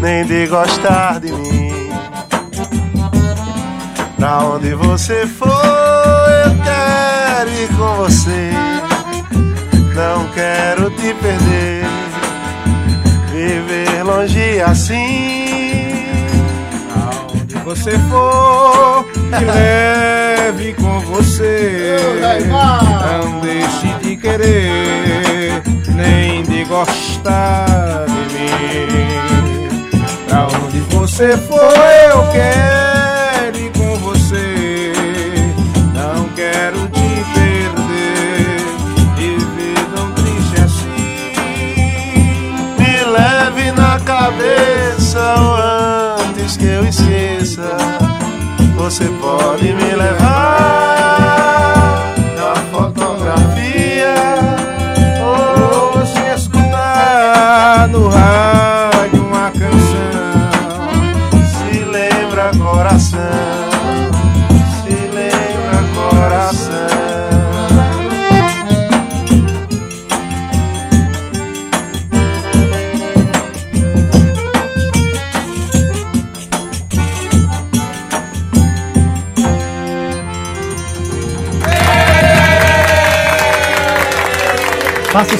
nem 0.00 0.24
de 0.24 0.46
gostar 0.46 1.18
de 1.20 1.32
mim. 1.32 1.71
Pra 4.22 4.38
onde 4.38 4.72
você 4.74 5.26
for, 5.26 5.48
eu 5.48 6.54
quero 6.62 7.50
ir 7.50 7.66
com 7.76 7.96
você. 7.96 8.52
Não 9.96 10.28
quero 10.28 10.90
te 10.90 11.12
perder, 11.14 11.84
viver 13.32 14.04
longe 14.04 14.60
assim. 14.60 16.06
Aonde 16.94 17.56
você 17.64 17.98
for, 17.98 19.04
me 19.16 19.44
leve 19.44 20.72
com 20.74 21.00
você. 21.00 21.96
Não 22.48 23.40
deixe 23.40 23.88
de 24.04 24.16
querer, 24.18 25.64
nem 25.96 26.44
de 26.44 26.62
gostar 26.66 28.04
de 28.06 28.38
mim. 28.38 29.98
Pra 30.28 30.46
onde 30.46 30.78
você 30.78 31.36
for, 31.38 31.74
eu 32.08 32.22
quero 32.30 32.81
Você 48.82 49.04
pode 49.20 49.72
me 49.74 49.94
levar 49.94 50.82
na 52.36 52.56
fotografia. 52.72 54.14
Ou 55.24 55.92
você 55.92 56.34
escutar 56.34 57.86
no 57.88 58.08
rádio 58.08 58.41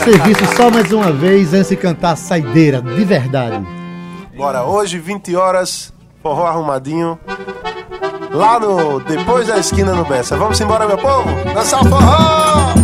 serviço 0.02 0.56
só 0.56 0.70
mais 0.70 0.92
uma 0.92 1.12
vez 1.12 1.54
antes 1.54 1.68
de 1.68 1.76
cantar 1.76 2.16
saideira, 2.16 2.82
de 2.82 3.04
verdade. 3.04 3.64
Bora, 4.36 4.64
hoje, 4.64 4.98
20 4.98 5.36
horas, 5.36 5.92
forró 6.22 6.46
arrumadinho. 6.46 7.18
Lá 8.32 8.58
no. 8.58 8.98
Depois 9.00 9.46
da 9.46 9.58
esquina 9.58 9.94
no 9.94 10.04
Bessa. 10.04 10.36
Vamos 10.36 10.60
embora, 10.60 10.86
meu 10.86 10.98
povo? 10.98 11.28
Dançar 11.54 11.80
forró! 11.84 12.81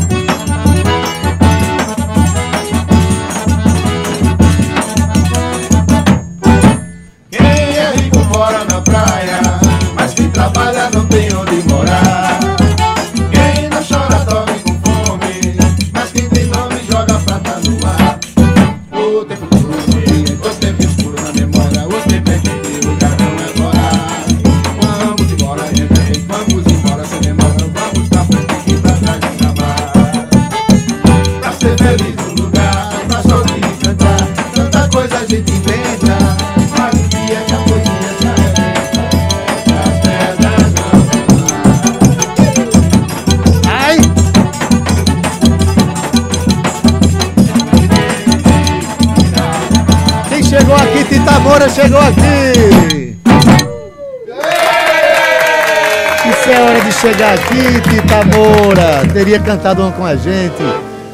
Chegar 57.19 57.35
aqui, 57.35 57.91
Tita 57.91 58.25
Moura! 58.37 59.07
Teria 59.13 59.41
cantado 59.41 59.83
uma 59.83 59.91
com 59.91 60.05
a 60.05 60.15
gente, 60.15 60.55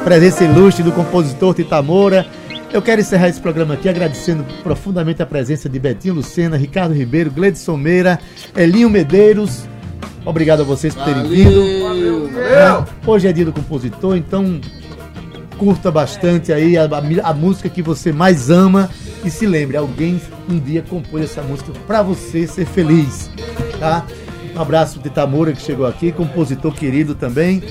presença 0.04 0.44
ilustre 0.44 0.82
do 0.82 0.92
compositor 0.92 1.54
Tita 1.54 1.80
Moura. 1.80 2.26
Eu 2.70 2.82
quero 2.82 3.00
encerrar 3.00 3.28
esse 3.28 3.40
programa 3.40 3.72
aqui 3.72 3.88
agradecendo 3.88 4.44
profundamente 4.62 5.22
a 5.22 5.26
presença 5.26 5.66
de 5.66 5.78
Betinho 5.78 6.14
Lucena, 6.14 6.56
Ricardo 6.58 6.92
Ribeiro, 6.92 7.30
Gledson 7.30 7.76
Meira, 7.78 8.18
Elinho 8.54 8.90
Medeiros. 8.90 9.64
Obrigado 10.26 10.60
a 10.60 10.64
vocês 10.64 10.94
por 10.94 11.04
terem 11.04 11.22
vindo. 11.26 12.28
né? 12.32 12.84
Hoje 13.06 13.26
é 13.28 13.32
dia 13.32 13.44
do 13.46 13.52
compositor, 13.52 14.14
então 14.16 14.60
curta 15.56 15.90
bastante 15.90 16.52
aí 16.52 16.76
a, 16.76 16.82
a- 16.84 17.30
a 17.30 17.32
música 17.32 17.68
que 17.70 17.80
você 17.80 18.12
mais 18.12 18.50
ama 18.50 18.90
e 19.24 19.30
se 19.30 19.46
lembre, 19.46 19.76
alguém 19.78 20.20
um 20.50 20.58
dia 20.58 20.82
compôs 20.82 21.24
essa 21.24 21.40
música 21.42 21.72
pra 21.86 22.02
você 22.02 22.46
ser 22.46 22.66
feliz, 22.66 23.30
tá? 23.78 24.04
Um 24.54 24.60
abraço 24.60 25.00
de 25.00 25.10
Tamura 25.10 25.52
que 25.52 25.60
chegou 25.60 25.86
aqui, 25.86 26.12
compositor 26.12 26.72
querido 26.74 27.14
também. 27.14 27.62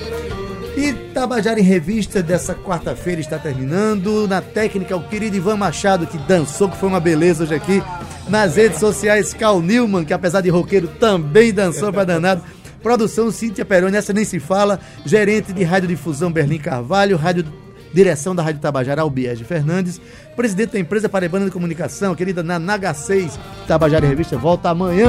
E 0.76 0.92
Tabajara 0.92 1.60
em 1.60 1.62
Revista 1.62 2.22
dessa 2.22 2.54
quarta-feira 2.54 3.20
está 3.20 3.38
terminando. 3.38 4.26
Na 4.26 4.42
técnica, 4.42 4.96
o 4.96 5.08
querido 5.08 5.36
Ivan 5.36 5.56
Machado, 5.56 6.06
que 6.06 6.18
dançou, 6.18 6.68
que 6.68 6.76
foi 6.76 6.88
uma 6.88 7.00
beleza 7.00 7.44
hoje 7.44 7.54
aqui. 7.54 7.82
Nas 8.28 8.56
redes 8.56 8.80
sociais, 8.80 9.32
Cal 9.32 9.60
Newman, 9.62 10.04
que 10.04 10.12
apesar 10.12 10.40
de 10.40 10.50
roqueiro 10.50 10.88
também 10.88 11.52
dançou 11.52 11.92
pra 11.92 12.04
danado. 12.04 12.42
Produção 12.82 13.30
Cíntia 13.30 13.64
Peroni, 13.64 13.96
essa 13.96 14.12
nem 14.12 14.24
se 14.24 14.38
fala. 14.38 14.78
Gerente 15.06 15.52
de 15.52 15.62
Radiodifusão 15.62 16.30
Berlim 16.30 16.58
Carvalho, 16.58 17.16
rádio, 17.16 17.46
direção 17.94 18.34
da 18.34 18.42
Rádio 18.42 18.60
Tabajara 18.60 19.00
Albiege 19.00 19.44
Fernandes. 19.44 20.00
Presidente 20.36 20.72
da 20.72 20.78
empresa 20.78 21.08
Paraibana 21.08 21.46
de 21.46 21.50
Comunicação, 21.50 22.14
querida 22.14 22.42
Naná 22.42 22.78
H6. 22.78 23.38
Tabajara 23.66 24.06
Revista 24.06 24.36
volta 24.36 24.68
amanhã. 24.68 25.08